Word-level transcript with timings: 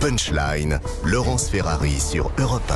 Punchline, 0.00 0.78
Laurence 1.04 1.48
Ferrari 1.48 1.98
sur 1.98 2.30
Europe 2.38 2.72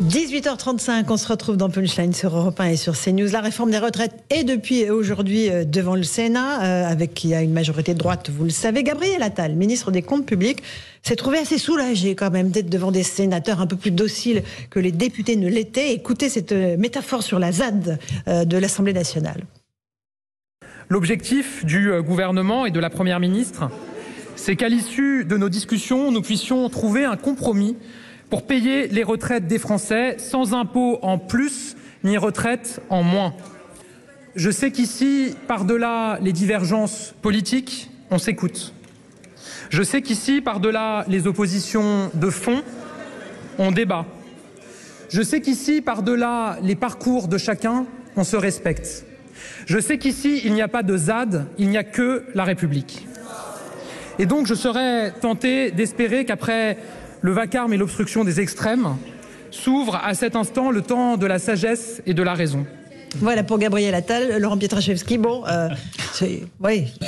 18h35, 0.00 1.04
on 1.08 1.16
se 1.16 1.28
retrouve 1.28 1.56
dans 1.56 1.70
Punchline 1.70 2.12
sur 2.12 2.36
Europe 2.36 2.58
1 2.58 2.66
et 2.66 2.76
sur 2.76 2.98
CNews. 2.98 3.30
La 3.30 3.40
réforme 3.40 3.70
des 3.70 3.78
retraites 3.78 4.12
est 4.30 4.44
depuis 4.44 4.90
aujourd'hui 4.90 5.48
euh, 5.50 5.64
devant 5.64 5.94
le 5.94 6.02
Sénat, 6.02 6.62
euh, 6.62 6.90
avec 6.90 7.14
qui 7.14 7.34
a 7.34 7.42
une 7.42 7.52
majorité 7.52 7.94
droite, 7.94 8.30
vous 8.30 8.44
le 8.44 8.50
savez. 8.50 8.82
Gabriel 8.82 9.22
Attal, 9.22 9.54
ministre 9.54 9.90
des 9.90 10.02
Comptes 10.02 10.26
publics, 10.26 10.62
s'est 11.02 11.16
trouvé 11.16 11.38
assez 11.38 11.58
soulagé 11.58 12.14
quand 12.14 12.30
même 12.30 12.50
d'être 12.50 12.70
devant 12.70 12.90
des 12.90 13.02
sénateurs 13.02 13.60
un 13.60 13.66
peu 13.66 13.76
plus 13.76 13.92
dociles 13.92 14.42
que 14.70 14.80
les 14.80 14.92
députés 14.92 15.36
ne 15.36 15.48
l'étaient. 15.48 15.92
Écoutez 15.92 16.28
cette 16.28 16.52
euh, 16.52 16.76
métaphore 16.76 17.22
sur 17.22 17.38
la 17.38 17.52
ZAD 17.52 17.98
de 18.26 18.58
l'Assemblée 18.58 18.92
nationale. 18.92 19.42
L'objectif 20.88 21.64
du 21.64 21.90
gouvernement 22.00 22.64
et 22.64 22.70
de 22.70 22.78
la 22.78 22.90
Première 22.90 23.18
ministre, 23.18 23.70
c'est 24.36 24.54
qu'à 24.54 24.68
l'issue 24.68 25.24
de 25.24 25.36
nos 25.36 25.48
discussions, 25.48 26.12
nous 26.12 26.22
puissions 26.22 26.68
trouver 26.68 27.04
un 27.04 27.16
compromis 27.16 27.76
pour 28.30 28.46
payer 28.46 28.86
les 28.86 29.02
retraites 29.02 29.48
des 29.48 29.58
Français 29.58 30.16
sans 30.18 30.54
impôt 30.54 31.00
en 31.02 31.18
plus 31.18 31.76
ni 32.04 32.16
retraite 32.16 32.80
en 32.88 33.02
moins. 33.02 33.34
Je 34.36 34.48
sais 34.48 34.70
qu'ici, 34.70 35.34
par-delà 35.48 36.20
les 36.22 36.32
divergences 36.32 37.14
politiques, 37.20 37.90
on 38.12 38.18
s'écoute. 38.18 38.72
Je 39.70 39.82
sais 39.82 40.02
qu'ici, 40.02 40.40
par-delà 40.40 41.04
les 41.08 41.26
oppositions 41.26 42.12
de 42.14 42.30
fond, 42.30 42.62
on 43.58 43.72
débat. 43.72 44.06
Je 45.08 45.22
sais 45.22 45.40
qu'ici, 45.40 45.80
par-delà 45.80 46.58
les 46.62 46.76
parcours 46.76 47.26
de 47.26 47.38
chacun, 47.38 47.86
on 48.16 48.22
se 48.22 48.36
respecte. 48.36 49.04
Je 49.66 49.78
sais 49.78 49.98
qu'ici, 49.98 50.42
il 50.44 50.52
n'y 50.52 50.62
a 50.62 50.68
pas 50.68 50.82
de 50.82 50.96
ZAD, 50.96 51.46
il 51.58 51.68
n'y 51.68 51.76
a 51.76 51.84
que 51.84 52.24
la 52.34 52.44
République. 52.44 53.06
Et 54.18 54.26
donc, 54.26 54.46
je 54.46 54.54
serais 54.54 55.12
tenté 55.12 55.70
d'espérer 55.70 56.24
qu'après 56.24 56.78
le 57.20 57.32
vacarme 57.32 57.72
et 57.72 57.76
l'obstruction 57.76 58.24
des 58.24 58.40
extrêmes, 58.40 58.96
s'ouvre 59.50 59.96
à 59.96 60.14
cet 60.14 60.36
instant 60.36 60.70
le 60.70 60.82
temps 60.82 61.16
de 61.16 61.26
la 61.26 61.38
sagesse 61.38 62.02
et 62.06 62.14
de 62.14 62.22
la 62.22 62.34
raison. 62.34 62.66
Voilà 63.20 63.42
pour 63.42 63.58
Gabriel 63.58 63.94
Attal, 63.94 64.38
Laurent 64.38 64.56
Pietraszewski. 64.56 65.18
Bon, 65.18 65.44
euh, 65.46 65.68
c'est 66.12 66.42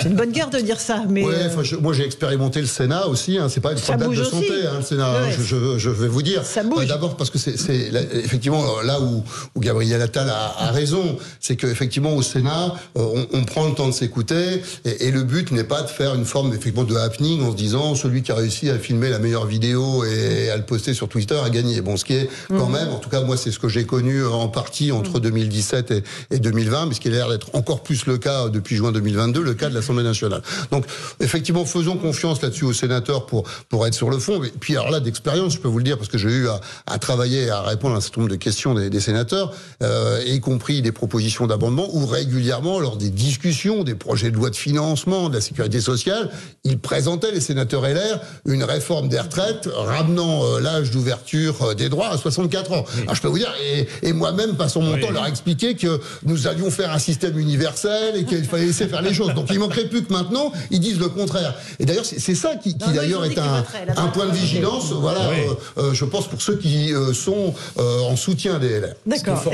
une 0.04 0.14
bonne 0.14 0.32
guerre 0.32 0.50
de 0.50 0.58
dire 0.58 0.80
ça, 0.80 1.04
mais 1.08 1.24
ouais, 1.24 1.34
euh, 1.34 1.80
moi 1.80 1.92
j'ai 1.92 2.04
expérimenté 2.04 2.60
le 2.60 2.66
Sénat 2.66 3.06
aussi. 3.06 3.38
Hein, 3.38 3.48
c'est 3.48 3.60
pas 3.60 3.72
une 3.72 3.78
problème 3.78 4.14
de 4.14 4.24
santé, 4.24 4.66
hein, 4.66 4.76
le 4.78 4.84
Sénat. 4.84 5.08
Hein, 5.08 5.30
je, 5.30 5.78
je, 5.78 5.90
vais 5.90 6.08
vous 6.08 6.22
dire. 6.22 6.44
Ça 6.44 6.62
bouge. 6.62 6.86
D'abord 6.86 7.16
parce 7.16 7.30
que 7.30 7.38
c'est 7.38 7.90
effectivement 8.14 8.80
là 8.82 9.00
où, 9.00 9.24
où, 9.54 9.60
Gabriel 9.60 10.00
Attal 10.02 10.28
a, 10.28 10.54
a 10.58 10.70
raison, 10.70 11.16
c'est 11.40 11.56
qu'effectivement 11.56 12.14
au 12.14 12.22
Sénat, 12.22 12.74
euh, 12.96 13.24
on, 13.32 13.38
on, 13.38 13.44
prend 13.44 13.66
le 13.66 13.74
temps 13.74 13.88
de 13.88 13.92
s'écouter 13.92 14.62
et, 14.84 15.06
et, 15.06 15.10
le 15.10 15.22
but 15.22 15.50
n'est 15.52 15.64
pas 15.64 15.82
de 15.82 15.88
faire 15.88 16.14
une 16.14 16.24
forme 16.24 16.48
effectivement 16.50 16.84
de 16.84 16.96
happening 16.96 17.42
en 17.42 17.52
se 17.52 17.56
disant 17.56 17.94
celui 17.94 18.22
qui 18.22 18.32
a 18.32 18.34
réussi 18.34 18.70
à 18.70 18.78
filmer 18.78 19.08
la 19.10 19.18
meilleure 19.18 19.46
vidéo 19.46 20.04
et 20.04 20.50
à 20.50 20.56
le 20.56 20.62
poster 20.64 20.94
sur 20.94 21.08
Twitter 21.08 21.36
a 21.42 21.50
gagné. 21.50 21.80
Bon, 21.80 21.96
ce 21.96 22.04
qui 22.04 22.14
est 22.14 22.28
quand 22.48 22.66
mhm. 22.66 22.72
même, 22.72 22.88
en 22.88 22.98
tout 22.98 23.08
cas 23.08 23.22
moi 23.22 23.36
c'est 23.36 23.50
ce 23.50 23.58
que 23.58 23.68
j'ai 23.68 23.84
connu 23.84 24.24
en 24.24 24.48
partie 24.48 24.92
entre 24.92 25.20
2017 25.20 25.90
mhm. 25.90 25.97
Et 26.30 26.36
et, 26.36 26.38
2020, 26.38 26.86
mais 26.86 26.94
ce 26.94 27.00
qui 27.00 27.08
a 27.08 27.10
l'air 27.10 27.28
d'être 27.28 27.54
encore 27.54 27.82
plus 27.82 28.06
le 28.06 28.18
cas 28.18 28.48
depuis 28.48 28.76
juin 28.76 28.92
2022, 28.92 29.42
le 29.42 29.54
cas 29.54 29.68
de 29.68 29.74
l'Assemblée 29.74 30.04
nationale. 30.04 30.42
Donc, 30.70 30.84
effectivement, 31.20 31.64
faisons 31.64 31.96
confiance 31.96 32.42
là-dessus 32.42 32.64
aux 32.64 32.72
sénateurs 32.72 33.26
pour, 33.26 33.44
pour 33.68 33.86
être 33.86 33.94
sur 33.94 34.10
le 34.10 34.18
fond. 34.18 34.42
Et 34.42 34.52
puis, 34.60 34.76
alors 34.76 34.90
là, 34.90 35.00
d'expérience, 35.00 35.54
je 35.54 35.58
peux 35.58 35.68
vous 35.68 35.78
le 35.78 35.84
dire, 35.84 35.96
parce 35.96 36.08
que 36.08 36.18
j'ai 36.18 36.28
eu 36.28 36.48
à, 36.48 36.60
à, 36.86 36.98
travailler, 36.98 37.50
à 37.50 37.62
répondre 37.62 37.94
à 37.94 37.98
un 37.98 38.00
certain 38.00 38.22
nombre 38.22 38.30
de 38.30 38.36
questions 38.36 38.74
des, 38.74 38.90
des 38.90 39.00
sénateurs, 39.00 39.52
euh, 39.82 40.22
y 40.26 40.40
compris 40.40 40.82
des 40.82 40.92
propositions 40.92 41.46
d'amendement, 41.46 41.88
où 41.92 42.06
régulièrement, 42.06 42.80
lors 42.80 42.96
des 42.96 43.10
discussions, 43.10 43.84
des 43.84 43.94
projets 43.94 44.30
de 44.30 44.36
loi 44.36 44.50
de 44.50 44.56
financement 44.56 45.28
de 45.28 45.34
la 45.34 45.40
sécurité 45.40 45.80
sociale, 45.80 46.30
ils 46.64 46.78
présentaient, 46.78 47.32
les 47.32 47.40
sénateurs 47.40 47.82
LR, 47.82 48.20
une 48.46 48.64
réforme 48.64 49.08
des 49.08 49.20
retraites 49.20 49.68
ramenant 49.74 50.44
euh, 50.44 50.60
l'âge 50.60 50.90
d'ouverture 50.90 51.62
euh, 51.62 51.74
des 51.74 51.88
droits 51.88 52.08
à 52.08 52.18
64 52.18 52.72
ans. 52.72 52.84
Alors, 53.02 53.14
je 53.14 53.22
peux 53.22 53.28
vous 53.28 53.38
dire, 53.38 53.52
et, 53.72 53.86
et 54.02 54.12
moi-même, 54.12 54.56
passons 54.56 54.82
mon 54.82 54.98
temps 54.98 55.08
à 55.08 55.12
leur 55.12 55.26
expliquer 55.26 55.74
que 55.74 55.87
nous 56.24 56.46
allions 56.46 56.70
faire 56.70 56.92
un 56.92 56.98
système 56.98 57.38
universel 57.38 58.16
et 58.16 58.24
qu'il 58.24 58.44
fallait 58.44 58.66
laisser 58.66 58.88
faire 58.88 59.02
les 59.02 59.14
choses. 59.14 59.34
Donc 59.34 59.46
il 59.50 59.58
manquerait 59.58 59.88
plus 59.88 60.02
que 60.02 60.12
maintenant, 60.12 60.52
ils 60.70 60.80
disent 60.80 60.98
le 60.98 61.08
contraire. 61.08 61.54
Et 61.78 61.84
d'ailleurs, 61.84 62.04
c'est 62.04 62.34
ça 62.34 62.56
qui, 62.56 62.76
qui 62.76 62.92
d'ailleurs 62.92 63.24
est 63.24 63.38
un, 63.38 63.64
un, 63.96 64.08
point 64.08 64.26
de 64.26 64.32
vigilance, 64.32 64.92
voilà, 64.92 65.20
euh, 65.20 65.54
euh, 65.78 65.94
je 65.94 66.04
pense 66.04 66.28
pour 66.28 66.42
ceux 66.42 66.56
qui 66.56 66.92
euh, 66.92 67.12
sont 67.12 67.54
en 67.76 68.16
soutien 68.16 68.58
des 68.58 68.80
LR. 68.80 68.94
D'accord. 69.06 69.44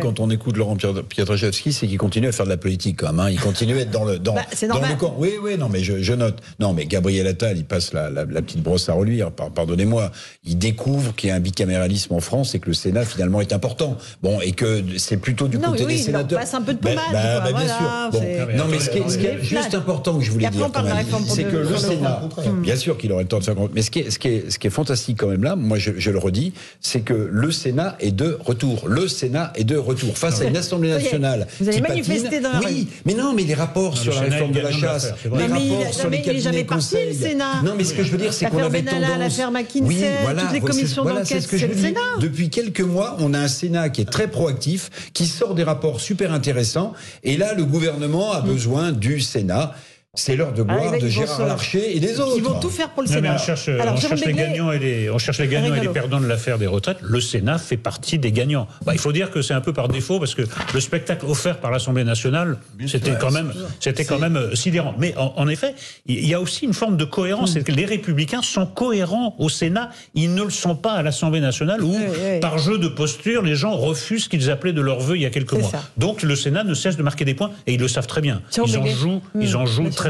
Quand 0.00 0.20
on 0.20 0.30
écoute 0.30 0.56
Laurent 0.56 0.76
Pietraszewski, 1.08 1.72
c'est 1.72 1.86
qu'il 1.86 1.98
continue 1.98 2.28
à 2.28 2.32
faire 2.32 2.46
de 2.46 2.50
la 2.50 2.56
politique 2.56 2.98
quand 3.00 3.12
même. 3.12 3.20
Hein. 3.20 3.30
Il 3.30 3.40
continue 3.40 3.76
à 3.78 3.80
être 3.80 3.90
dans 3.90 4.04
le, 4.04 4.18
dans, 4.18 4.34
bah, 4.34 4.42
dans 4.68 4.80
le 4.80 4.96
camp. 4.96 5.14
Oui, 5.18 5.34
oui, 5.42 5.56
non, 5.58 5.68
mais 5.68 5.82
je, 5.82 6.02
je, 6.02 6.12
note. 6.12 6.36
Non, 6.58 6.72
mais 6.72 6.86
Gabriel 6.86 7.26
Attal, 7.26 7.56
il 7.56 7.64
passe 7.64 7.92
la, 7.92 8.10
la, 8.10 8.24
la 8.24 8.42
petite 8.42 8.62
brosse 8.62 8.88
à 8.88 8.92
reluire. 8.94 9.30
Pardonnez-moi. 9.30 10.10
Il 10.44 10.58
découvre 10.58 11.14
qu'il 11.14 11.28
y 11.28 11.32
a 11.32 11.36
un 11.36 11.40
bicaméralisme 11.40 12.14
en 12.14 12.20
France 12.20 12.54
et 12.54 12.58
que 12.58 12.68
le 12.68 12.74
Sénat 12.74 13.04
finalement 13.04 13.40
est 13.40 13.52
important. 13.52 13.96
Bon, 14.22 14.40
et 14.40 14.52
que 14.52 14.82
c'est 14.96 15.16
plutôt 15.16 15.48
du 15.48 15.57
côté 15.60 15.84
oui, 15.84 16.04
il 16.06 16.12
passe 16.12 16.54
un 16.54 16.62
peu 16.62 16.74
de 16.74 16.78
pommade. 16.78 16.98
Bah, 17.12 17.40
bah, 17.40 17.52
bien 17.52 17.66
sûr. 17.66 18.56
non, 18.56 18.64
mais 18.70 18.78
ce 18.78 18.90
qui 18.90 18.98
est, 18.98 19.42
juste 19.42 19.74
important 19.74 20.18
que 20.18 20.24
je 20.24 20.32
voulais 20.32 20.48
dire, 20.50 20.70
c'est 21.26 21.44
que 21.44 21.56
le 21.56 21.76
Sénat, 21.76 22.22
bien 22.62 22.76
sûr 22.76 22.96
qu'il 22.98 23.12
aurait 23.12 23.24
le 23.24 23.28
temps 23.28 23.38
de 23.38 23.44
faire. 23.44 23.54
Mais 23.74 23.82
ce 23.82 23.90
qui 23.90 24.00
est, 24.00 24.10
ce 24.10 24.18
qui 24.18 24.28
est, 24.28 24.50
ce 24.50 24.58
qui 24.58 24.66
est 24.66 24.70
fantastique 24.70 25.18
quand 25.18 25.28
même 25.28 25.42
là, 25.42 25.56
moi 25.56 25.78
je, 25.78 26.10
le 26.10 26.18
redis, 26.18 26.52
c'est 26.80 27.00
que 27.00 27.28
le 27.30 27.50
Sénat 27.50 27.96
est 28.00 28.12
de 28.12 28.38
retour. 28.44 28.88
Le 28.88 29.08
Sénat 29.08 29.52
est 29.54 29.64
de 29.64 29.76
retour 29.76 30.16
face 30.16 30.40
à 30.40 30.44
une 30.44 30.56
Assemblée 30.56 30.90
nationale. 30.90 31.46
Vous 31.60 31.68
allez 31.68 31.80
manifester 31.80 32.40
dans 32.40 32.52
la 32.52 32.60
Oui, 32.60 32.88
mais 33.04 33.14
non, 33.14 33.32
mais 33.34 33.42
les 33.42 33.54
rapports 33.54 33.96
sur 33.96 34.14
la 34.14 34.20
réforme 34.20 34.52
de 34.52 34.60
la 34.60 34.72
chasse, 34.72 35.14
les 35.24 35.46
rapports 35.46 35.94
sur 35.94 36.10
les 36.10 36.22
cabinets 36.22 36.66
conseils. 36.66 37.16
Non, 37.64 37.74
mais 37.76 37.84
ce 37.84 37.94
que 37.94 38.02
je 38.02 38.10
veux 38.10 38.18
dire, 38.18 38.32
c'est 38.32 38.46
qu'on 38.46 38.62
avait 38.62 38.82
tendance. 38.82 39.18
L'affaire 39.18 39.50
McKinsey, 39.50 40.10
toutes 40.38 40.52
les 40.52 40.60
commissions 40.60 41.04
d'enquête, 41.04 41.46
c'est 41.48 41.66
le 41.66 41.76
Sénat. 41.76 42.00
Depuis 42.20 42.50
quelques 42.50 42.80
mois, 42.80 43.16
on 43.20 43.34
a 43.34 43.38
un 43.38 43.48
Sénat 43.48 43.88
qui 43.88 44.02
est 44.02 44.10
très 44.10 44.28
proactif, 44.28 44.90
qui 45.12 45.26
sort 45.26 45.47
des 45.54 45.64
rapports 45.64 46.00
super 46.00 46.32
intéressant. 46.32 46.92
Et 47.24 47.36
là, 47.36 47.54
le 47.54 47.64
gouvernement 47.64 48.32
a 48.32 48.42
mm. 48.42 48.46
besoin 48.46 48.92
du 48.92 49.20
Sénat 49.20 49.74
c'est 50.18 50.34
l'heure 50.34 50.52
de 50.52 50.62
gloire 50.62 50.92
ah, 50.94 50.98
de 50.98 51.08
Gérard 51.08 51.46
Larcher 51.46 51.96
et 51.96 52.00
des 52.00 52.18
autres. 52.18 52.34
Ils 52.36 52.42
vont 52.42 52.58
tout 52.58 52.70
faire 52.70 52.90
pour 52.90 53.02
le 53.02 53.08
Sénat. 53.08 53.36
on 53.36 53.38
cherche, 53.38 53.66
les 54.24 54.32
gagnants 54.32 54.72
et 54.72 54.78
les, 54.78 55.10
on 55.10 55.18
cherche 55.18 55.38
les 55.38 55.46
gagnants 55.46 55.74
et 55.74 55.80
les 55.80 55.88
perdants 55.88 56.20
de 56.20 56.26
l'affaire 56.26 56.58
des 56.58 56.66
retraites. 56.66 56.98
Le 57.02 57.20
Sénat 57.20 57.58
fait 57.58 57.76
partie 57.76 58.18
des 58.18 58.32
gagnants. 58.32 58.66
Bah, 58.84 58.92
il 58.94 58.98
faut 58.98 59.12
dire 59.12 59.30
que 59.30 59.42
c'est 59.42 59.54
un 59.54 59.60
peu 59.60 59.72
par 59.72 59.88
défaut 59.88 60.18
parce 60.18 60.34
que 60.34 60.42
le 60.74 60.80
spectacle 60.80 61.24
offert 61.26 61.58
par 61.58 61.70
l'Assemblée 61.70 62.04
nationale, 62.04 62.58
c'était 62.86 63.16
quand 63.18 63.30
même, 63.30 63.52
c'était 63.80 64.04
quand 64.04 64.18
même 64.18 64.36
euh, 64.36 64.54
sidérant. 64.54 64.94
Mais 64.98 65.14
en, 65.16 65.46
effet, 65.48 65.74
il 66.06 66.26
y 66.26 66.34
a 66.34 66.40
aussi 66.40 66.64
une 66.64 66.74
forme 66.74 66.96
de 66.96 67.04
cohérence. 67.04 67.54
Que 67.58 67.72
les 67.72 67.84
Républicains 67.86 68.42
sont 68.42 68.66
cohérents 68.66 69.34
au 69.38 69.48
Sénat. 69.48 69.90
Ils 70.14 70.34
ne 70.34 70.42
le 70.42 70.50
sont 70.50 70.74
pas 70.74 70.92
à 70.92 71.02
l'Assemblée 71.02 71.40
nationale 71.40 71.82
où, 71.82 71.96
par 72.40 72.58
jeu 72.58 72.78
de 72.78 72.88
posture, 72.88 73.42
les 73.42 73.54
gens 73.54 73.76
refusent 73.76 74.24
ce 74.24 74.28
qu'ils 74.28 74.50
appelaient 74.50 74.72
de 74.72 74.80
leur 74.80 75.00
vœu 75.00 75.16
il 75.16 75.22
y 75.22 75.26
a 75.26 75.30
quelques 75.30 75.52
mois. 75.52 75.70
Donc 75.96 76.22
le 76.22 76.34
Sénat 76.34 76.64
ne 76.64 76.74
cesse 76.74 76.96
de 76.96 77.02
marquer 77.02 77.24
des 77.24 77.34
points 77.34 77.50
et 77.66 77.74
ils 77.74 77.80
le 77.80 77.88
savent 77.88 78.06
très 78.06 78.20
bien. 78.20 78.42
Ils 78.56 78.78
en 78.78 78.86
jouent, 78.86 79.22
ils 79.38 79.56
en 79.56 79.66
jouent 79.66 79.90
très 79.90 80.07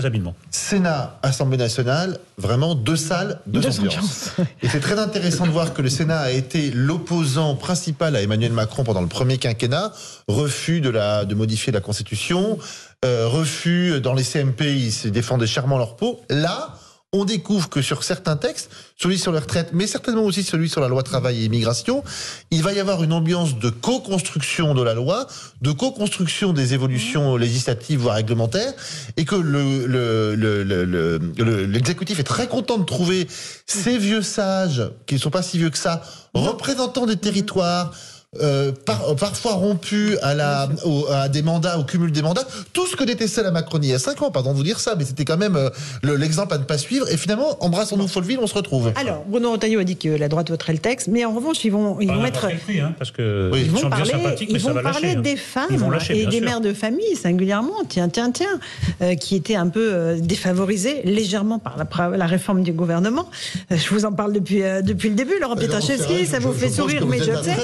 Sénat, 0.50 1.18
Assemblée 1.22 1.56
nationale, 1.56 2.18
vraiment 2.36 2.74
deux 2.74 2.96
salles, 2.96 3.40
deux, 3.46 3.66
ambiances. 3.66 4.32
Et 4.62 4.68
c'est 4.68 4.80
très 4.80 4.98
intéressant 4.98 5.46
de 5.46 5.50
voir 5.50 5.74
que 5.74 5.82
le 5.82 5.88
Sénat 5.88 6.20
a 6.20 6.30
été 6.30 6.70
l'opposant 6.70 7.54
principal 7.54 8.16
à 8.16 8.22
Emmanuel 8.22 8.52
Macron 8.52 8.84
pendant 8.84 9.02
le 9.02 9.08
premier 9.08 9.38
quinquennat, 9.38 9.92
refus 10.28 10.80
de, 10.80 10.90
la, 10.90 11.24
de 11.24 11.34
modifier 11.34 11.72
la 11.72 11.80
Constitution, 11.80 12.58
euh, 13.04 13.28
refus 13.28 14.00
dans 14.00 14.14
les 14.14 14.24
CMP, 14.24 14.62
ils 14.62 14.92
se 14.92 15.08
défendaient 15.08 15.46
chèrement 15.46 15.78
leur 15.78 15.96
peau. 15.96 16.20
Là, 16.28 16.74
on 17.14 17.24
découvre 17.24 17.70
que 17.70 17.80
sur 17.80 18.04
certains 18.04 18.36
textes, 18.36 18.70
celui 19.00 19.18
sur 19.18 19.32
les 19.32 19.38
retraites, 19.38 19.70
mais 19.72 19.86
certainement 19.86 20.24
aussi 20.24 20.42
celui 20.42 20.68
sur 20.68 20.82
la 20.82 20.88
loi 20.88 21.02
travail 21.02 21.40
et 21.40 21.44
immigration, 21.46 22.04
il 22.50 22.62
va 22.62 22.74
y 22.74 22.80
avoir 22.80 23.02
une 23.02 23.14
ambiance 23.14 23.58
de 23.58 23.70
co-construction 23.70 24.74
de 24.74 24.82
la 24.82 24.92
loi, 24.92 25.26
de 25.62 25.72
co-construction 25.72 26.52
des 26.52 26.74
évolutions 26.74 27.36
législatives 27.36 28.00
voire 28.00 28.16
réglementaires, 28.16 28.74
et 29.16 29.24
que 29.24 29.36
l'exécutif 31.66 32.18
le, 32.18 32.20
est 32.20 32.24
très 32.24 32.46
content 32.46 32.76
de 32.76 32.84
trouver 32.84 33.26
ces 33.66 33.96
vieux 33.96 34.20
sages, 34.22 34.82
qui 35.06 35.14
ne 35.14 35.20
sont 35.20 35.30
pas 35.30 35.42
si 35.42 35.56
vieux 35.56 35.70
que 35.70 35.78
ça, 35.78 36.02
représentants 36.34 37.06
des 37.06 37.16
territoires, 37.16 37.94
euh, 38.42 38.72
par, 38.84 39.16
parfois 39.16 39.52
rompu 39.52 40.18
à, 40.20 40.34
la, 40.34 40.68
à 41.10 41.30
des 41.30 41.40
mandats, 41.40 41.78
au 41.78 41.84
cumul 41.84 42.12
des 42.12 42.20
mandats, 42.20 42.46
tout 42.74 42.86
ce 42.86 42.94
que 42.94 43.04
détestait 43.04 43.42
la 43.42 43.50
Macronie 43.50 43.86
il 43.86 43.90
y 43.92 43.94
a 43.94 43.98
5 43.98 44.20
ans, 44.20 44.30
pardon 44.30 44.52
de 44.52 44.56
vous 44.58 44.62
dire 44.62 44.80
ça, 44.80 44.96
mais 44.96 45.06
c'était 45.06 45.24
quand 45.24 45.38
même 45.38 45.56
euh, 45.56 45.70
l'exemple 46.02 46.52
à 46.52 46.58
ne 46.58 46.64
pas 46.64 46.76
suivre. 46.76 47.10
Et 47.10 47.16
finalement, 47.16 47.56
embrassons-nous 47.64 48.06
Folleville, 48.06 48.38
on 48.42 48.46
se 48.46 48.52
retrouve. 48.52 48.92
Alors, 48.96 49.24
Bruno 49.26 49.52
Retailleau 49.52 49.80
a 49.80 49.84
dit 49.84 49.96
que 49.96 50.10
la 50.10 50.28
droite 50.28 50.50
voterait 50.50 50.74
le 50.74 50.78
texte, 50.78 51.08
mais 51.08 51.24
en 51.24 51.32
revanche, 51.32 51.64
ils 51.64 51.72
vont, 51.72 52.00
ils 52.00 52.08
vont 52.08 52.20
mettre. 52.20 52.44
hein, 52.44 52.92
parce 52.98 53.12
que 53.12 53.50
ils, 53.54 53.70
vont 53.70 53.88
parler, 53.88 54.12
ils 54.46 54.58
vont 54.60 54.74
parler 54.74 55.16
des 55.16 55.36
femmes 55.36 55.96
et 56.10 56.26
des 56.26 56.42
mères 56.42 56.60
de 56.60 56.74
famille, 56.74 57.16
singulièrement, 57.16 57.76
tiens, 57.88 58.10
tiens, 58.10 58.30
tiens, 58.30 58.60
euh, 59.00 59.14
qui 59.14 59.36
étaient 59.36 59.56
un 59.56 59.68
peu 59.68 60.16
défavorisées 60.20 61.00
légèrement 61.04 61.58
par 61.58 61.78
la, 61.78 62.16
la, 62.18 62.26
réforme 62.26 62.62
du 62.62 62.72
gouvernement. 62.72 63.30
je 63.70 63.88
vous 63.88 64.04
en 64.04 64.12
parle 64.12 64.34
depuis, 64.34 64.60
depuis 64.82 65.08
le 65.08 65.14
début, 65.14 65.38
Laurent 65.40 65.56
Pietraszewski, 65.56 66.26
ça 66.26 66.40
vous 66.40 66.52
fait 66.52 66.68
sourire, 66.68 67.06
mais 67.06 67.20
je 67.20 67.32
sais 67.42 67.56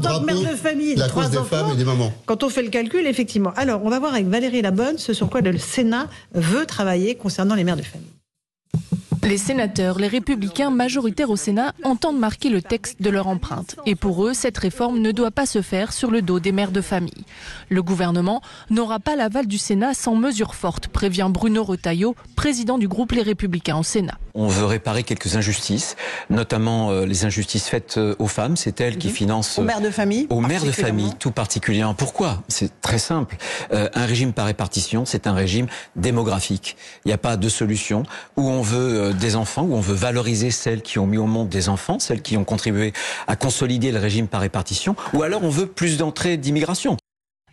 tant 0.00 0.20
que 0.20 0.24
mère 0.26 0.40
de 0.40 0.56
famille, 0.56 0.94
la 0.96 1.08
trois 1.08 1.24
cause 1.24 1.32
des 1.32 1.38
enfants, 1.38 1.56
femmes 1.56 1.72
et 1.72 1.76
des 1.76 1.84
mamans. 1.84 2.12
Quand 2.26 2.42
on 2.42 2.48
fait 2.48 2.62
le 2.62 2.70
calcul, 2.70 3.06
effectivement. 3.06 3.52
Alors, 3.56 3.84
on 3.84 3.90
va 3.90 3.98
voir 3.98 4.14
avec 4.14 4.26
Valérie 4.26 4.62
Labonne 4.62 4.98
ce 4.98 5.12
sur 5.12 5.28
quoi 5.28 5.40
le 5.40 5.56
Sénat 5.58 6.08
veut 6.34 6.66
travailler 6.66 7.14
concernant 7.14 7.54
les 7.54 7.64
mères 7.64 7.76
de 7.76 7.82
famille. 7.82 8.08
Les 9.22 9.36
sénateurs, 9.36 9.98
les 9.98 10.08
républicains 10.08 10.70
majoritaires 10.70 11.30
au 11.30 11.36
Sénat 11.36 11.72
entendent 11.84 12.18
marquer 12.18 12.48
le 12.48 12.62
texte 12.62 13.00
de 13.02 13.10
leur 13.10 13.28
empreinte. 13.28 13.76
Et 13.86 13.94
pour 13.94 14.26
eux, 14.26 14.32
cette 14.34 14.56
réforme 14.58 14.98
ne 14.98 15.12
doit 15.12 15.30
pas 15.30 15.46
se 15.46 15.60
faire 15.62 15.92
sur 15.92 16.10
le 16.10 16.20
dos 16.22 16.40
des 16.40 16.52
mères 16.52 16.72
de 16.72 16.80
famille. 16.80 17.24
Le 17.68 17.82
gouvernement 17.82 18.40
n'aura 18.70 18.98
pas 18.98 19.16
l'aval 19.16 19.46
du 19.46 19.58
Sénat 19.58 19.94
sans 19.94 20.16
mesures 20.16 20.54
fortes, 20.54 20.88
prévient 20.88 21.28
Bruno 21.30 21.62
Retailleau, 21.62 22.16
président 22.34 22.78
du 22.78 22.88
groupe 22.88 23.12
Les 23.12 23.22
Républicains 23.22 23.76
au 23.76 23.82
Sénat. 23.82 24.18
On 24.34 24.48
veut 24.48 24.64
réparer 24.64 25.02
quelques 25.02 25.36
injustices, 25.36 25.96
notamment 26.30 26.90
euh, 26.90 27.04
les 27.04 27.24
injustices 27.24 27.66
faites 27.68 27.98
euh, 27.98 28.14
aux 28.18 28.26
femmes. 28.26 28.56
C'est 28.56 28.80
elles 28.80 28.96
qui 28.96 29.08
Mhm. 29.08 29.14
financent... 29.14 29.58
Aux 29.58 29.62
mères 29.62 29.80
de 29.82 29.90
famille 29.90 30.26
Aux 30.30 30.40
mères 30.40 30.64
de 30.64 30.70
famille, 30.72 31.12
tout 31.18 31.30
particulièrement. 31.30 31.94
Pourquoi? 31.94 32.42
C'est 32.48 32.80
très 32.80 32.98
simple. 32.98 33.36
Euh, 33.72 33.88
un 33.94 34.06
régime 34.06 34.32
par 34.32 34.46
répartition, 34.46 35.04
c'est 35.04 35.26
un 35.26 35.34
régime 35.34 35.66
démographique. 35.94 36.76
Il 37.04 37.08
n'y 37.08 37.14
a 37.14 37.18
pas 37.18 37.36
de 37.36 37.48
solution 37.48 38.04
où 38.36 38.48
on 38.48 38.62
veut 38.62 39.09
euh, 39.10 39.12
des 39.12 39.36
enfants, 39.36 39.62
où 39.62 39.74
on 39.74 39.80
veut 39.80 39.94
valoriser 39.94 40.50
celles 40.50 40.82
qui 40.82 40.98
ont 40.98 41.06
mis 41.06 41.18
au 41.18 41.26
monde 41.26 41.48
des 41.48 41.68
enfants, 41.68 41.98
celles 41.98 42.22
qui 42.22 42.36
ont 42.36 42.44
contribué 42.44 42.92
à 43.26 43.36
consolider 43.36 43.92
le 43.92 43.98
régime 43.98 44.28
par 44.28 44.40
répartition, 44.40 44.96
ou 45.12 45.22
alors 45.22 45.44
on 45.44 45.50
veut 45.50 45.66
plus 45.66 45.98
d'entrées 45.98 46.36
d'immigration. 46.36 46.96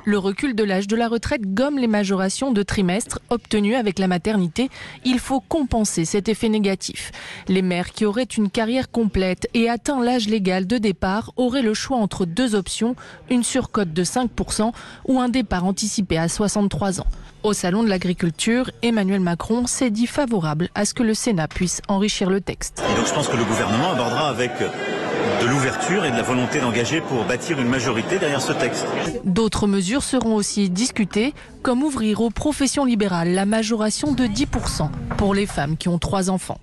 Le 0.08 0.18
recul 0.18 0.56
de 0.56 0.64
l'âge 0.64 0.88
de 0.88 0.96
la 0.96 1.10
retraite 1.10 1.54
gomme 1.54 1.78
les 1.78 1.88
majorations 1.88 2.54
de 2.54 2.64
trimestre 2.64 3.20
obtenues 3.30 3.76
avec 3.76 4.00
la 4.00 4.08
maternité. 4.08 4.70
Il 5.04 5.20
faut 5.20 5.42
compenser 5.42 6.06
cet 6.06 6.30
effet 6.30 6.48
négatif. 6.48 7.12
Les 7.50 7.62
mères 7.62 7.92
qui 7.92 8.06
auraient 8.06 8.24
une 8.24 8.50
carrière 8.50 8.90
complète 8.90 9.50
et 9.54 9.70
atteint 9.70 10.02
l'âge 10.02 10.30
légal 10.30 10.66
de 10.66 10.78
départ 10.78 11.34
auraient 11.36 11.62
le 11.62 11.74
choix 11.74 11.98
entre 11.98 12.26
deux 12.26 12.56
options, 12.56 12.96
une 13.30 13.44
surcote 13.44 13.92
de 13.92 14.04
5% 14.06 14.72
ou 15.10 15.20
un 15.20 15.28
départ 15.28 15.66
anticipé 15.66 16.18
à 16.18 16.30
63 16.30 17.02
ans. 17.02 17.08
Au 17.48 17.54
Salon 17.54 17.82
de 17.82 17.88
l'agriculture, 17.88 18.72
Emmanuel 18.82 19.22
Macron 19.22 19.68
s'est 19.68 19.90
dit 19.90 20.06
favorable 20.06 20.68
à 20.76 20.84
ce 20.84 20.94
que 20.94 21.02
le 21.02 21.14
Sénat 21.14 21.48
puisse 21.48 21.82
enrichir 21.88 22.30
le 22.30 22.42
texte. 22.42 22.84
Et 22.92 22.98
donc 22.98 23.08
je 23.08 23.14
pense 23.14 23.30
que 23.30 23.38
le 23.38 23.46
gouvernement 23.46 23.92
abordera 23.92 24.28
avec 24.28 24.52
de 24.60 25.48
l'ouverture 25.48 26.04
et 26.04 26.12
de 26.12 26.18
la 26.18 26.24
volonté 26.24 26.60
d'engager 26.60 27.00
pour 27.00 27.24
bâtir 27.24 27.58
une 27.62 27.70
majorité 27.70 28.20
derrière 28.20 28.42
ce 28.42 28.52
texte. 28.52 28.86
D'autres 29.24 29.66
mesures 29.66 30.04
seront 30.04 30.36
aussi 30.36 30.70
discutées, 30.70 31.34
comme 31.62 31.84
ouvrir 31.84 32.20
aux 32.20 32.32
professions 32.32 32.84
libérales 32.84 33.30
la 33.30 33.46
majoration 33.46 34.12
de 34.12 34.26
10% 34.26 34.90
pour 35.16 35.34
les 35.34 35.46
femmes 35.46 35.78
qui 35.78 35.88
ont 35.88 36.00
trois 36.00 36.30
enfants. 36.30 36.60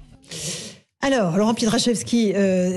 Alors, 1.07 1.37
Laurent 1.37 1.53
Pietraszewski, 1.53 2.33
euh, 2.35 2.75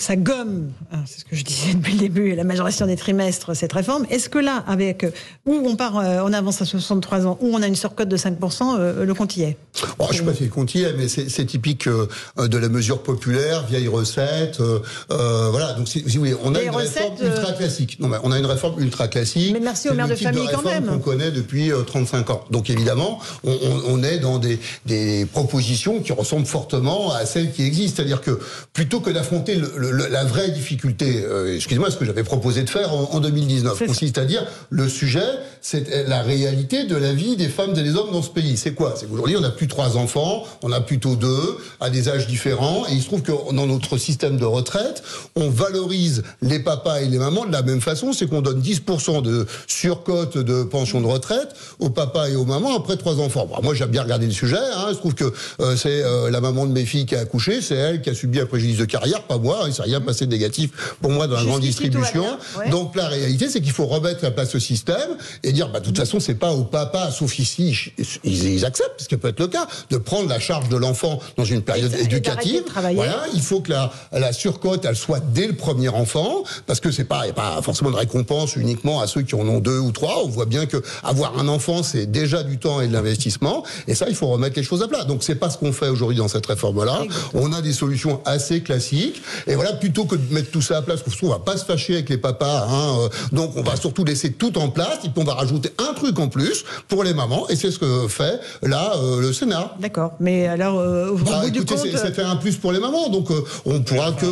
ça 0.00 0.16
gomme, 0.16 0.72
hein, 0.90 0.98
c'est 1.06 1.20
ce 1.20 1.24
que 1.24 1.36
je 1.36 1.44
disais 1.44 1.74
depuis 1.74 1.92
le 1.92 2.00
début, 2.00 2.34
la 2.34 2.42
majoration 2.42 2.86
des 2.88 2.96
trimestres, 2.96 3.54
cette 3.54 3.72
réforme. 3.72 4.04
Est-ce 4.10 4.28
que 4.28 4.40
là, 4.40 4.64
avec 4.66 5.04
euh, 5.04 5.12
où 5.46 5.62
on 5.64 5.76
part, 5.76 5.96
euh, 5.96 6.22
on 6.24 6.32
avance 6.32 6.60
à 6.60 6.64
63 6.64 7.28
ans, 7.28 7.38
où 7.40 7.54
on 7.54 7.62
a 7.62 7.68
une 7.68 7.76
surcote 7.76 8.08
de 8.08 8.16
5%, 8.16 8.76
euh, 8.80 9.04
le 9.04 9.14
compte 9.14 9.36
y 9.36 9.42
est 9.44 9.56
Oh, 10.00 10.06
je 10.10 10.14
ne 10.14 10.18
sais 10.18 10.24
pas 10.24 10.34
si 10.36 10.42
le 10.42 10.50
compte 10.50 10.74
y 10.74 10.82
est, 10.82 10.92
mais 10.94 11.06
c'est 11.06 11.44
typique 11.46 11.86
euh, 11.86 12.08
de 12.36 12.58
la 12.58 12.68
mesure 12.68 13.00
populaire, 13.00 13.64
vieille 13.64 13.86
recette. 13.86 14.60
voilà, 15.08 15.74
donc 15.74 15.86
si, 15.86 16.00
voulez, 16.02 16.34
on 16.42 16.56
a 16.56 16.62
une 16.62 16.70
réforme 16.74 17.14
ultra 17.22 17.52
classique. 17.52 17.98
Non, 18.00 18.08
mais 18.08 18.16
on 18.24 18.32
a 18.32 18.40
une 18.40 18.46
réforme 18.46 18.80
ultra 18.82 19.06
classique. 19.06 19.52
Mais 19.52 19.60
merci 19.60 19.88
mères 19.92 20.08
le 20.08 20.16
de 20.16 20.18
famille 20.18 20.48
quand 20.52 20.64
même. 20.64 20.86
qu'on 20.86 20.98
connaît 20.98 21.30
depuis 21.30 21.70
euh, 21.70 21.82
35 21.82 22.30
ans. 22.30 22.44
Donc 22.50 22.70
évidemment, 22.70 23.20
on, 23.44 23.52
on- 23.52 23.82
on 23.90 24.02
est 24.02 24.18
dans 24.18 24.38
des, 24.40 24.58
des 24.86 25.26
propositions 25.26 26.00
qui 26.00 26.10
ressemblent 26.12 26.44
fortement 26.46 27.12
à 27.12 27.24
celles 27.24 27.52
qui 27.52 27.67
existent. 27.68 27.96
C'est-à-dire 27.96 28.20
que 28.20 28.38
plutôt 28.72 28.98
que 29.00 29.10
d'affronter 29.10 29.54
le- 29.54 29.72
le- 29.76 30.08
la 30.08 30.24
vraie 30.24 30.50
difficulté, 30.50 31.22
euh, 31.24 31.54
excusez-moi, 31.54 31.90
ce 31.92 31.96
que 31.96 32.04
j'avais 32.04 32.24
proposé 32.24 32.62
de 32.64 32.70
faire 32.70 32.92
en, 32.92 33.10
en 33.12 33.20
2019, 33.20 33.74
C'est 33.78 33.84
ça. 33.84 33.92
consiste 33.92 34.18
à 34.18 34.24
dire 34.24 34.44
le 34.70 34.88
sujet, 34.88 35.22
c'est 35.62 36.06
la 36.08 36.22
réalité 36.22 36.84
de 36.84 36.96
la 36.96 37.12
vie 37.12 37.36
des 37.36 37.48
femmes 37.48 37.72
et 37.76 37.82
des 37.82 37.94
hommes 37.94 38.12
dans 38.12 38.22
ce 38.22 38.30
pays. 38.30 38.56
C'est 38.56 38.74
quoi? 38.74 38.94
C'est 38.98 39.06
qu'aujourd'hui, 39.08 39.36
on 39.36 39.40
n'a 39.40 39.50
plus 39.50 39.68
trois 39.68 39.96
enfants, 39.96 40.44
on 40.62 40.72
a 40.72 40.80
plutôt 40.80 41.14
deux, 41.16 41.56
à 41.80 41.90
des 41.90 42.08
âges 42.08 42.26
différents, 42.26 42.84
et 42.88 42.94
il 42.94 43.00
se 43.02 43.06
trouve 43.06 43.22
que 43.22 43.32
dans 43.54 43.66
notre 43.66 43.96
système 43.98 44.36
de 44.38 44.44
retraite, 44.44 45.02
on 45.36 45.48
valorise 45.50 46.22
les 46.42 46.58
papas 46.58 47.00
et 47.02 47.06
les 47.08 47.18
mamans 47.18 47.44
de 47.46 47.52
la 47.52 47.62
même 47.62 47.80
façon, 47.80 48.12
c'est 48.12 48.26
qu'on 48.28 48.40
donne 48.40 48.60
10% 48.60 49.22
de 49.22 49.46
surcote 49.66 50.38
de 50.38 50.62
pension 50.64 51.00
de 51.00 51.06
retraite 51.06 51.50
aux 51.78 51.90
papas 51.90 52.28
et 52.30 52.36
aux 52.36 52.44
mamans 52.44 52.76
après 52.76 52.96
trois 52.96 53.20
enfants. 53.20 53.46
Bon, 53.46 53.62
moi, 53.62 53.74
j'ai 53.74 53.86
bien 53.86 54.02
regardé 54.02 54.26
le 54.26 54.32
sujet, 54.32 54.56
hein, 54.56 54.86
il 54.90 54.94
se 54.94 54.98
trouve 54.98 55.14
que 55.14 55.32
euh, 55.60 55.76
c'est 55.76 56.02
euh, 56.02 56.30
la 56.30 56.40
maman 56.40 56.66
de 56.66 56.72
mes 56.72 56.84
filles 56.84 57.06
qui 57.06 57.14
a 57.14 57.20
accouché, 57.20 57.47
c'est 57.60 57.74
elle 57.74 58.00
qui 58.02 58.10
a 58.10 58.14
subi 58.14 58.40
un 58.40 58.46
préjudice 58.46 58.78
de 58.78 58.84
carrière, 58.84 59.22
pas 59.22 59.38
moi, 59.38 59.64
il 59.66 59.72
s'est 59.74 59.82
rien 59.82 60.00
passé 60.00 60.26
de 60.26 60.30
négatif 60.30 60.70
pour 61.00 61.10
moi 61.10 61.26
dans 61.26 61.36
la 61.36 61.44
grande 61.44 61.60
distribution. 61.60 62.24
ouais. 62.58 62.68
Donc 62.70 62.94
la 62.96 63.08
réalité, 63.08 63.48
c'est 63.48 63.60
qu'il 63.60 63.72
faut 63.72 63.86
remettre 63.86 64.24
à 64.24 64.30
place 64.30 64.50
ce 64.50 64.58
système 64.58 65.16
et 65.42 65.52
dire, 65.52 65.68
bah, 65.70 65.80
de 65.80 65.84
toute 65.86 65.96
façon, 65.98 66.20
c'est 66.20 66.34
pas 66.34 66.52
au 66.52 66.64
papa, 66.64 67.10
sauf 67.10 67.38
ici, 67.38 67.92
ils, 68.24 68.44
ils 68.46 68.64
acceptent, 68.64 69.00
ce 69.02 69.08
qui 69.08 69.16
peut 69.16 69.28
être 69.28 69.40
le 69.40 69.48
cas, 69.48 69.66
de 69.90 69.96
prendre 69.96 70.28
la 70.28 70.38
charge 70.40 70.68
de 70.68 70.76
l'enfant 70.76 71.18
dans 71.36 71.44
une 71.44 71.62
période 71.62 71.92
Et- 71.98 72.02
éducative. 72.04 72.62
Voilà, 72.94 73.24
il 73.34 73.40
faut 73.40 73.60
que 73.60 73.70
la, 73.70 73.92
la 74.12 74.32
surcote, 74.32 74.84
elle 74.84 74.96
soit 74.96 75.20
dès 75.32 75.46
le 75.46 75.54
premier 75.54 75.88
enfant, 75.88 76.42
parce 76.66 76.80
que 76.80 76.90
c'est 76.90 77.04
pas, 77.04 77.26
y 77.26 77.30
a 77.30 77.32
pas 77.32 77.60
forcément 77.62 77.90
de 77.90 77.96
récompense 77.96 78.56
uniquement 78.56 79.00
à 79.00 79.06
ceux 79.06 79.22
qui 79.22 79.34
en 79.34 79.46
ont 79.48 79.60
deux 79.60 79.78
ou 79.78 79.92
trois. 79.92 80.22
On 80.24 80.28
voit 80.28 80.46
bien 80.46 80.66
que 80.66 80.82
avoir 81.02 81.38
un 81.38 81.48
enfant, 81.48 81.82
c'est 81.82 82.06
déjà 82.06 82.42
du 82.42 82.58
temps 82.58 82.80
et 82.80 82.88
de 82.88 82.92
l'investissement. 82.92 83.64
Et 83.86 83.94
ça, 83.94 84.06
il 84.08 84.14
faut 84.14 84.26
remettre 84.28 84.56
les 84.56 84.62
choses 84.62 84.82
à 84.82 84.88
plat. 84.88 85.04
Donc 85.04 85.22
c'est 85.22 85.34
pas 85.34 85.50
ce 85.50 85.58
qu'on 85.58 85.72
fait 85.72 85.88
aujourd'hui 85.88 86.18
dans 86.18 86.28
cette 86.28 86.46
réforme-là. 86.46 87.02
On 87.40 87.52
a 87.52 87.62
des 87.62 87.72
solutions 87.72 88.20
assez 88.24 88.60
classiques. 88.62 89.22
Et 89.46 89.54
voilà, 89.54 89.72
plutôt 89.72 90.04
que 90.04 90.16
de 90.16 90.34
mettre 90.34 90.50
tout 90.50 90.60
ça 90.62 90.78
à 90.78 90.82
place, 90.82 91.00
parce 91.02 91.16
qu'on 91.16 91.28
va 91.28 91.38
pas 91.38 91.56
se 91.56 91.64
fâcher 91.64 91.94
avec 91.94 92.08
les 92.10 92.18
papas. 92.18 92.66
Hein, 92.68 92.98
euh, 93.00 93.08
donc 93.32 93.52
on 93.56 93.62
va 93.62 93.76
surtout 93.76 94.04
laisser 94.04 94.32
tout 94.32 94.58
en 94.58 94.68
place. 94.68 94.98
Et 95.04 95.08
puis 95.08 95.18
on 95.22 95.24
va 95.24 95.34
rajouter 95.34 95.70
un 95.78 95.94
truc 95.94 96.18
en 96.18 96.28
plus 96.28 96.64
pour 96.88 97.04
les 97.04 97.14
mamans. 97.14 97.48
Et 97.48 97.56
c'est 97.56 97.70
ce 97.70 97.78
que 97.78 98.08
fait 98.08 98.40
là 98.62 98.92
euh, 98.96 99.20
le 99.20 99.32
Sénat. 99.32 99.74
D'accord. 99.80 100.12
Mais 100.20 100.46
alors, 100.46 100.78
euh, 100.78 101.10
au 101.10 101.16
Bah, 101.16 101.40
bout 101.44 101.50
du 101.50 101.58
écoutez, 101.58 101.74
compte, 101.76 101.84
c'est- 101.86 101.96
ça 101.96 102.12
fait 102.12 102.22
un 102.22 102.36
plus 102.36 102.56
pour 102.56 102.72
les 102.72 102.80
mamans, 102.80 103.08
donc 103.08 103.30
euh, 103.30 103.40
on 103.64 103.80
pourra 103.82 104.12
que 104.12 104.26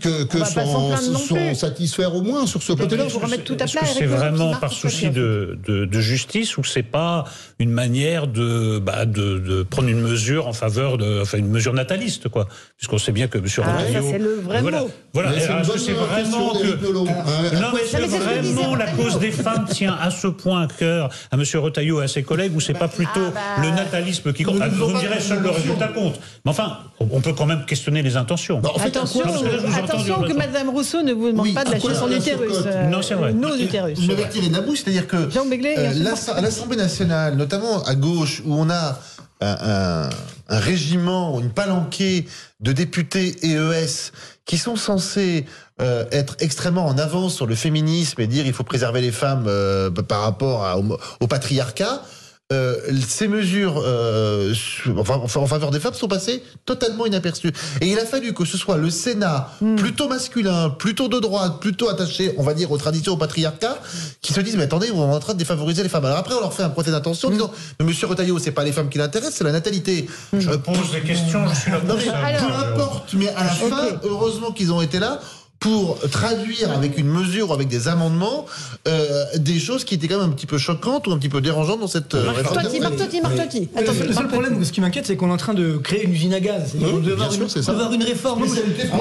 que, 0.00 0.24
que 0.24 0.38
s'en 0.44 1.54
satisfaire 1.54 2.14
au 2.14 2.22
moins 2.22 2.46
sur 2.46 2.62
ce 2.62 2.72
côté-là. 2.72 3.04
Est-ce 3.06 3.74
que 3.78 3.86
c'est 3.98 4.06
vraiment 4.06 4.54
par 4.56 4.72
souci 4.72 5.10
de, 5.10 5.58
de 5.66 6.00
justice 6.00 6.56
ou 6.56 6.64
c'est 6.64 6.82
pas 6.82 7.24
une 7.58 7.70
manière 7.70 8.26
de, 8.26 8.78
bah, 8.78 9.06
de, 9.06 9.38
de 9.38 9.62
prendre 9.62 9.88
une 9.88 10.00
mesure 10.00 10.46
en 10.46 10.52
faveur 10.52 10.98
de, 10.98 11.20
enfin 11.22 11.38
une 11.38 11.48
mesure 11.48 11.72
nataliste 11.72 12.28
quoi, 12.28 12.43
puisqu'on 12.76 12.98
sait 12.98 13.12
bien 13.12 13.28
que 13.28 13.38
M. 13.38 13.44
Ah, 13.58 13.60
Retailleau- 13.78 14.10
c'est 14.10 14.18
le 14.18 14.34
vrai 14.40 14.60
voilà, 14.62 14.80
mot. 14.80 14.90
Voilà. 15.12 15.30
Mais 15.30 15.40
c'est 15.40 15.92
que 15.92 15.96
vraiment 15.96 16.52
que 16.54 16.84
non, 16.92 17.68
mais 17.72 17.80
c'est 17.88 17.96
ce 17.96 18.02
que 18.02 18.02
disait 18.06 18.18
vraiment 18.18 18.74
la 18.76 18.86
cause 18.86 19.18
des 19.18 19.30
femmes 19.30 19.66
tient 19.70 19.96
à 20.00 20.10
ce 20.10 20.26
point 20.26 20.62
à 20.62 20.66
cœur 20.66 21.10
à 21.30 21.36
M. 21.36 21.42
Retailleau 21.54 22.00
et 22.00 22.04
à 22.04 22.08
ses 22.08 22.22
collègues 22.22 22.54
ou 22.56 22.60
c'est 22.60 22.74
pas 22.74 22.88
plutôt 22.88 23.10
Ah, 23.16 23.30
bah. 23.56 23.62
le 23.62 23.70
natalisme 23.70 24.32
qui 24.32 24.42
compte 24.42 24.58
Ah, 24.60 24.68
Vous 24.68 24.88
me 24.88 24.98
direz 25.00 25.20
seul 25.20 25.40
le 25.40 25.50
résultat 25.50 25.88
compte. 25.88 26.20
Mais 26.44 26.50
enfin, 26.50 26.78
on 27.00 27.20
peut 27.20 27.32
quand 27.32 27.46
même 27.46 27.64
questionner 27.64 28.02
les 28.02 28.16
intentions. 28.16 28.60
Bah, 28.60 28.70
en 28.74 28.78
fait, 28.78 28.88
Attention, 28.88 29.22
vous 29.24 29.76
attention 29.78 30.22
que. 30.22 30.32
Madame 30.34 30.68
Rousseau 30.70 31.02
ne 31.02 31.12
vous 31.12 31.30
demande 31.30 31.46
Oui, 31.46 31.52
pas 31.52 31.64
de 31.64 31.70
lâcher 31.70 31.94
son 31.94 32.06
la 32.06 32.16
utérus. 32.16 32.52
euh, 32.66 32.88
Non, 32.88 33.02
c'est 33.02 33.14
vrai. 33.14 33.32
Nos 33.32 33.56
utérus. 33.56 33.98
Je 34.00 34.12
vais 34.12 34.28
tirer 34.28 34.48
de 34.48 34.52
la 34.54 34.60
bouche, 34.60 34.80
c'est-à-dire 34.84 35.06
que 35.06 35.30
Jean 35.30 35.44
euh, 35.50 36.14
à 36.36 36.40
l'Assemblée 36.40 36.76
nationale, 36.76 37.36
notamment 37.36 37.82
à 37.84 37.94
gauche, 37.94 38.42
où 38.44 38.54
on 38.54 38.68
a 38.70 38.98
un, 39.40 40.08
régiment, 40.48 41.40
une 41.40 41.50
palanquée 41.50 42.26
de 42.60 42.72
députés 42.72 43.36
EES 43.42 44.12
qui 44.46 44.58
sont 44.58 44.76
censés 44.76 45.46
euh, 45.80 46.04
être 46.12 46.36
extrêmement 46.40 46.86
en 46.86 46.98
avance 46.98 47.34
sur 47.34 47.46
le 47.46 47.54
féminisme 47.54 48.20
et 48.20 48.26
dire 48.26 48.46
il 48.46 48.52
faut 48.52 48.64
préserver 48.64 49.00
les 49.00 49.10
femmes 49.10 49.46
euh, 49.48 49.90
par 49.90 50.20
rapport 50.20 50.80
au 51.20 51.26
patriarcat. 51.26 52.02
Euh, 52.52 52.76
ces 53.08 53.26
mesures 53.26 53.82
euh, 53.86 54.52
enfin, 54.98 55.14
en 55.14 55.42
en 55.42 55.46
faveur 55.46 55.70
des 55.70 55.80
femmes 55.80 55.94
sont 55.94 56.08
passées 56.08 56.42
totalement 56.66 57.06
inaperçues. 57.06 57.52
Et 57.80 57.90
il 57.90 57.98
a 57.98 58.04
fallu 58.04 58.34
que 58.34 58.44
ce 58.44 58.58
soit 58.58 58.76
le 58.76 58.90
Sénat, 58.90 59.50
plutôt 59.76 60.08
masculin, 60.08 60.68
plutôt 60.68 61.08
de 61.08 61.18
droite, 61.20 61.58
plutôt 61.60 61.88
attaché, 61.88 62.34
on 62.36 62.42
va 62.42 62.52
dire, 62.52 62.70
aux 62.70 62.76
traditions, 62.76 63.14
au 63.14 63.16
patriarcat, 63.16 63.78
qui 64.20 64.34
se 64.34 64.40
disent, 64.42 64.56
mais 64.56 64.64
attendez, 64.64 64.90
vous 64.90 65.02
êtes 65.02 65.08
en 65.08 65.20
train 65.20 65.32
de 65.32 65.38
défavoriser 65.38 65.82
les 65.82 65.88
femmes. 65.88 66.04
Alors 66.04 66.18
après, 66.18 66.34
on 66.34 66.40
leur 66.40 66.52
fait 66.52 66.62
un 66.62 66.68
procès 66.68 66.90
d'intention 66.90 67.28
en 67.28 67.32
disant, 67.32 67.50
mais 67.80 67.86
monsieur 67.86 68.06
Retailleau, 68.08 68.38
c'est 68.38 68.52
pas 68.52 68.62
les 68.64 68.72
femmes 68.72 68.90
qui 68.90 68.98
l'intéressent, 68.98 69.36
c'est 69.38 69.44
la 69.44 69.52
natalité. 69.52 70.06
Je 70.34 70.50
pose 70.50 70.92
des 70.92 71.00
questions, 71.00 71.46
je 71.48 71.54
suis 71.58 71.70
là 71.70 71.80
Non 71.86 71.94
mais 71.96 72.04
ça. 72.04 72.12
peu 72.12 72.52
importe, 72.52 73.14
mais 73.14 73.28
à 73.28 73.44
la 73.44 73.50
fin, 73.50 73.86
heureusement 74.02 74.52
qu'ils 74.52 74.70
ont 74.70 74.82
été 74.82 74.98
là 74.98 75.18
pour 75.64 75.98
traduire 76.10 76.70
avec 76.72 76.98
une 76.98 77.06
mesure 77.08 77.48
ou 77.48 77.54
avec 77.54 77.68
des 77.68 77.88
amendements 77.88 78.44
euh, 78.86 79.24
des 79.38 79.58
choses 79.58 79.82
qui 79.84 79.94
étaient 79.94 80.08
quand 80.08 80.18
même 80.20 80.28
un 80.28 80.32
petit 80.34 80.44
peu 80.44 80.58
choquantes 80.58 81.06
ou 81.06 81.12
un 81.12 81.16
petit 81.16 81.30
peu 81.30 81.40
dérangeantes 81.40 81.80
dans 81.80 81.86
cette 81.86 82.14
euh, 82.14 82.30
réforme. 82.32 82.62
Totti, 82.62 82.80
Marc 82.80 82.96
Totti, 82.96 83.20
Marc 83.22 83.34
Totti. 83.34 83.68
Le 83.74 83.80
Attends, 83.80 83.92
seul- 83.94 84.00
le 84.02 84.06
Marc 84.08 84.14
seul 84.14 84.24
Totti. 84.24 84.28
problème, 84.42 84.62
ce 84.62 84.72
qui 84.72 84.80
m'inquiète, 84.82 85.06
c'est 85.06 85.16
qu'on 85.16 85.30
est 85.30 85.32
en 85.32 85.38
train 85.38 85.54
de 85.54 85.78
créer 85.78 86.04
une 86.04 86.12
usine 86.12 86.34
à 86.34 86.40
gaz. 86.40 86.74
On 86.78 87.48
ça. 87.48 87.60
doit 87.62 87.72
avoir 87.72 87.92
une 87.94 88.02
réforme. 88.02 88.40
Moi, 88.40 88.48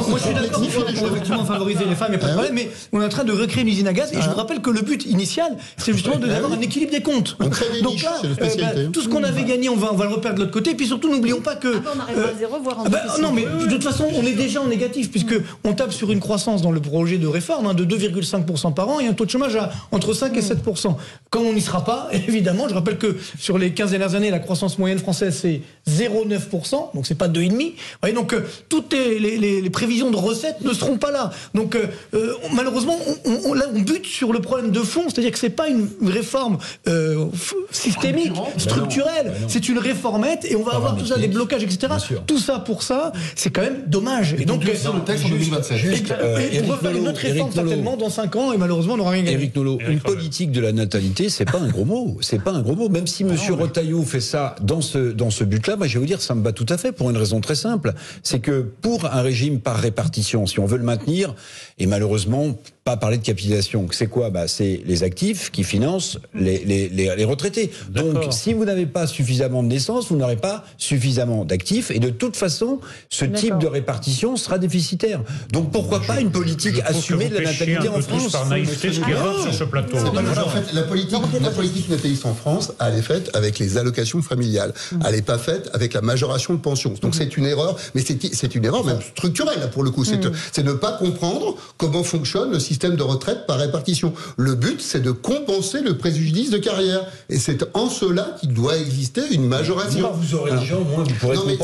moi, 0.08 0.18
je 0.20 0.24
suis 0.24 0.34
d'accord 0.34 0.62
qu'il 0.62 0.72
faut, 0.72 0.86
effectivement 0.88 1.44
favoriser 1.44 1.84
les 1.84 1.96
femmes, 1.96 2.14
il 2.14 2.18
n'y 2.18 2.24
a 2.24 2.26
pas 2.26 2.28
de 2.28 2.34
problème, 2.34 2.56
mais 2.56 2.72
on 2.94 3.02
est 3.02 3.06
en 3.06 3.10
train 3.10 3.26
de 3.26 3.34
recréer 3.34 3.64
une 3.64 3.68
usine 3.70 3.88
à 3.90 3.94
gaz. 3.94 4.14
Et 4.14 4.22
je 4.22 4.30
vous 4.30 4.36
rappelle 4.38 4.62
que 4.62 4.70
le 4.70 4.84
but 4.84 5.06
initial, 5.06 5.58
c'est 5.76 5.92
justement 5.92 6.16
de- 6.16 6.28
d'avoir 6.28 6.54
un 6.54 6.62
équilibre 6.62 6.94
des 6.94 7.02
comptes. 7.02 7.36
On 7.42 7.50
crée 7.50 7.66
des 7.74 7.82
Donc 7.82 7.94
niches, 7.96 8.04
là, 8.06 8.22
euh, 8.24 8.28
bah, 8.40 8.50
spécialité. 8.50 8.90
tout 8.94 9.02
ce 9.02 9.10
qu'on 9.10 9.24
avait 9.26 9.44
gagné, 9.44 9.68
on 9.68 9.76
va, 9.76 9.90
on 9.92 9.98
va 9.98 10.06
le 10.06 10.12
reperdre 10.14 10.38
de 10.38 10.44
l'autre 10.44 10.54
côté. 10.54 10.70
Et 10.72 10.76
puis 10.76 10.88
surtout, 10.88 11.10
n'oublions 11.12 11.42
pas 11.42 11.56
que. 11.58 11.74
Ah 11.76 11.82
bah, 11.84 11.92
on 11.98 12.00
arrivera 12.00 12.30
à 12.30 12.34
zéro, 12.40 12.60
voire 12.64 12.80
en 12.80 12.84
Ah 12.86 12.90
bah, 12.90 13.00
non, 13.22 13.34
mais 13.34 13.44
de 13.44 13.70
toute 13.70 13.84
façon, 13.84 14.06
on 14.16 14.26
est 14.26 14.32
déjà 14.32 14.62
en 14.62 14.68
négatif, 14.68 15.12
puisque 15.12 15.36
on 15.66 15.74
tape 15.74 15.92
sur 15.92 16.10
une 16.14 16.22
croissance 16.22 16.53
croissance 16.54 16.62
dans 16.62 16.72
le 16.72 16.80
projet 16.80 17.18
de 17.18 17.28
réforme 17.28 17.68
hein, 17.68 17.74
de 17.74 17.86
2,5% 17.86 18.74
par 18.74 18.90
an 18.90 19.00
et 19.00 19.08
un 19.08 19.14
taux 19.14 19.26
de 19.26 19.30
chômage 19.30 19.56
à 19.56 19.72
entre 19.92 20.14
5 20.14 20.36
et 20.38 20.42
7%. 20.42 20.96
Comme 21.30 21.44
on 21.46 21.54
n'y 21.54 21.62
sera 21.62 21.84
pas, 21.84 22.10
évidemment, 22.28 22.68
je 22.68 22.74
rappelle 22.74 22.98
que 22.98 23.18
sur 23.40 23.58
les 23.58 23.72
15 23.74 23.92
dernières 23.92 24.16
années, 24.16 24.30
la 24.30 24.40
croissance 24.40 24.78
moyenne 24.78 25.00
française, 25.00 25.38
c'est 25.42 25.62
0,9%, 25.90 26.94
donc 26.94 27.06
c'est 27.06 27.16
pas 27.16 27.28
2,5%. 27.28 27.54
Vous 27.54 27.74
voyez, 28.02 28.16
donc 28.16 28.34
euh, 28.34 28.46
toutes 28.70 28.94
les, 28.94 29.70
prévisions 29.70 30.12
de 30.12 30.18
recettes 30.18 30.62
ne 30.62 30.74
seront 30.74 30.98
pas 30.98 31.12
là. 31.12 31.32
Donc 31.56 31.76
euh, 31.76 31.88
euh, 32.14 32.34
malheureusement, 32.54 32.98
on, 33.26 33.52
on, 33.52 33.80
bute 33.80 34.06
sur 34.06 34.32
le 34.32 34.40
problème 34.40 34.72
de 34.72 34.80
fond, 34.80 35.04
c'est-à-dire 35.08 35.32
que 35.32 35.40
c'est 35.40 35.50
pas 35.50 35.68
une 35.68 35.88
réforme 36.06 36.58
systémique, 37.72 38.34
structurelle, 38.58 39.34
c'est 39.48 39.68
une 39.68 39.80
réformette 39.80 40.46
et 40.46 40.56
on 40.56 40.64
va 40.64 40.74
avoir 40.74 40.96
tout 40.96 41.06
ça, 41.06 41.18
des 41.18 41.28
blocages, 41.28 41.64
etc. 41.64 41.94
Tout 42.28 42.38
ça 42.38 42.60
pour 42.60 42.84
ça, 42.84 43.12
c'est 43.36 43.50
quand 43.50 43.62
même 43.62 43.84
dommage. 43.88 44.36
Et, 44.40 44.46
donc, 44.46 44.64
le 44.64 44.72
texte 44.72 44.88
en 44.88 45.30
2027. 45.30 45.78
Et, 46.52 46.62
on 46.62 46.68
va 46.68 46.78
faire 46.78 46.96
une 46.96 47.08
autre 47.08 47.20
réforme 47.20 47.52
certainement 47.52 47.98
dans 47.98 48.10
5 48.10 48.36
ans 48.36 48.54
et 48.54 48.58
malheureusement 48.58 48.94
on 48.94 48.98
n'aura 48.98 49.12
rien 49.12 49.24
gagné. 49.24 49.38
Éric 49.38 49.56
Nolot, 49.56 49.80
une 49.88 50.00
politique 50.00 50.52
de 50.52 50.62
la 50.62 50.72
natalité, 50.72 51.30
c'est 51.30 51.46
pas 51.46 51.60
un 51.60 51.70
gros 51.70 51.86
mot. 51.86 52.18
C'est 52.22 52.42
pas 52.42 52.52
un 52.52 52.62
gros 52.62 52.76
mot. 52.76 52.90
Même 52.90 53.08
si 53.08 53.24
M. 53.24 53.36
Rotaillot 53.52 54.04
fait 54.04 54.20
ça 54.20 54.56
dans 54.62 54.82
ce, 54.82 55.12
dans 55.12 55.30
ce 55.30 55.44
but-là, 55.44 55.76
moi 55.76 55.88
je 55.88 55.94
vais 55.94 56.00
vous 56.00 56.06
dire, 56.06 56.22
ça 56.22 56.36
me 56.36 56.42
bat 56.42 56.52
tout 56.52 56.66
à 56.70 56.78
fait 56.78 56.92
pour 56.92 57.10
une 57.10 57.18
raison 57.18 57.42
très 57.42 57.56
simple. 57.56 57.94
C'est 58.24 58.40
que 58.40 58.62
pour 58.62 59.06
un 59.06 59.22
régime 59.22 59.60
par 59.60 59.78
répartition, 59.78 60.46
si 60.46 60.60
on 60.60 60.66
veut 60.66 60.78
le 60.78 60.84
maintenir, 60.84 61.36
et 61.80 61.88
malheureusement, 61.88 62.56
pas 62.84 62.98
parler 62.98 63.18
de 63.18 63.24
capitalisation. 63.24 63.88
C'est 63.92 64.08
quoi 64.08 64.30
bah, 64.30 64.48
C'est 64.48 64.82
les 64.86 65.04
actifs 65.04 65.52
qui 65.52 65.64
financent 65.64 66.20
les, 66.36 66.60
les, 66.66 66.90
les, 66.90 67.24
retraités. 67.24 67.72
Donc, 67.90 68.26
si 68.32 68.54
vous 68.54 68.66
n'avez 68.66 68.86
pas 68.86 69.08
suffisamment 69.08 69.64
de 69.64 69.70
naissances, 69.70 70.10
vous 70.10 70.18
n'aurez 70.18 70.36
pas 70.36 70.66
suffisamment 70.78 71.46
d'actifs. 71.46 71.92
Et 71.92 72.00
de 72.00 72.10
toute 72.10 72.36
façon, 72.36 72.80
ce 73.10 73.24
type 73.24 73.58
de 73.58 73.68
répartition 73.68 74.36
sera 74.36 74.58
déficitaire. 74.58 75.22
Donc, 75.52 75.72
pourquoi 75.72 76.02
pas 76.02 76.20
une 76.20 76.32
politique 76.32 76.82
assumée 76.86 77.30
de 77.30 77.36
la 77.36 77.52
natalité 77.52 77.88
en 77.88 78.02
France 78.02 78.32
par 78.32 78.48
naïveté 78.48 78.92
ce 78.92 79.00
qui 79.00 79.06
ah, 79.16 79.44
sur 79.44 79.54
ce 79.54 79.64
plateau. 79.64 79.98
En 79.98 80.50
fait, 80.50 80.74
la 80.74 80.84
politique, 80.84 81.18
la 81.42 81.52
politique 81.52 81.90
nataliste 81.90 82.26
en 82.26 82.34
France, 82.34 82.74
elle 82.82 82.98
est 82.98 83.02
faite 83.02 83.30
avec 83.34 83.60
les 83.60 83.78
allocations 83.78 84.22
familiales. 84.22 84.74
Mm. 84.92 85.00
Elle 85.06 85.16
n'est 85.16 85.22
pas 85.22 85.38
faite 85.38 85.70
avec 85.74 85.94
la 85.94 86.02
majoration 86.02 86.54
de 86.54 86.60
pension. 86.60 86.94
Donc, 87.02 87.16
mm. 87.16 87.18
c'est 87.18 87.38
une 87.38 87.46
erreur, 87.46 87.78
mais 87.96 88.04
c'est 88.04 88.56
une 88.56 88.66
erreur 88.66 88.84
même 88.84 89.00
structurelle, 89.16 89.70
pour 89.72 89.84
le 89.84 89.92
coup. 89.92 90.04
C'est 90.04 90.18
mm. 90.18 90.66
ne 90.66 90.74
pas 90.74 90.98
comprendre 90.98 91.56
comment 91.78 92.04
fonctionne 92.04 92.52
le 92.52 92.60
système 92.60 92.73
système 92.74 92.96
de 92.96 93.04
retraite 93.04 93.46
par 93.46 93.60
répartition. 93.60 94.14
Le 94.36 94.56
but, 94.56 94.82
c'est 94.82 95.02
de 95.02 95.12
compenser 95.12 95.82
le 95.82 95.96
préjudice 95.96 96.50
de 96.50 96.58
carrière. 96.58 97.02
Et 97.30 97.38
c'est 97.38 97.64
en 97.76 97.88
cela 97.88 98.36
qu'il 98.40 98.52
doit 98.54 98.78
exister 98.78 99.22
une 99.32 99.46
majoration. 99.48 100.12
vous 100.14 100.36
aurez 100.36 100.58
déjà, 100.58 100.76
au 100.76 100.84
moins, 100.84 101.04
vous 101.04 101.14
pourrez 101.20 101.36
non, 101.36 101.44
mais 101.46 101.58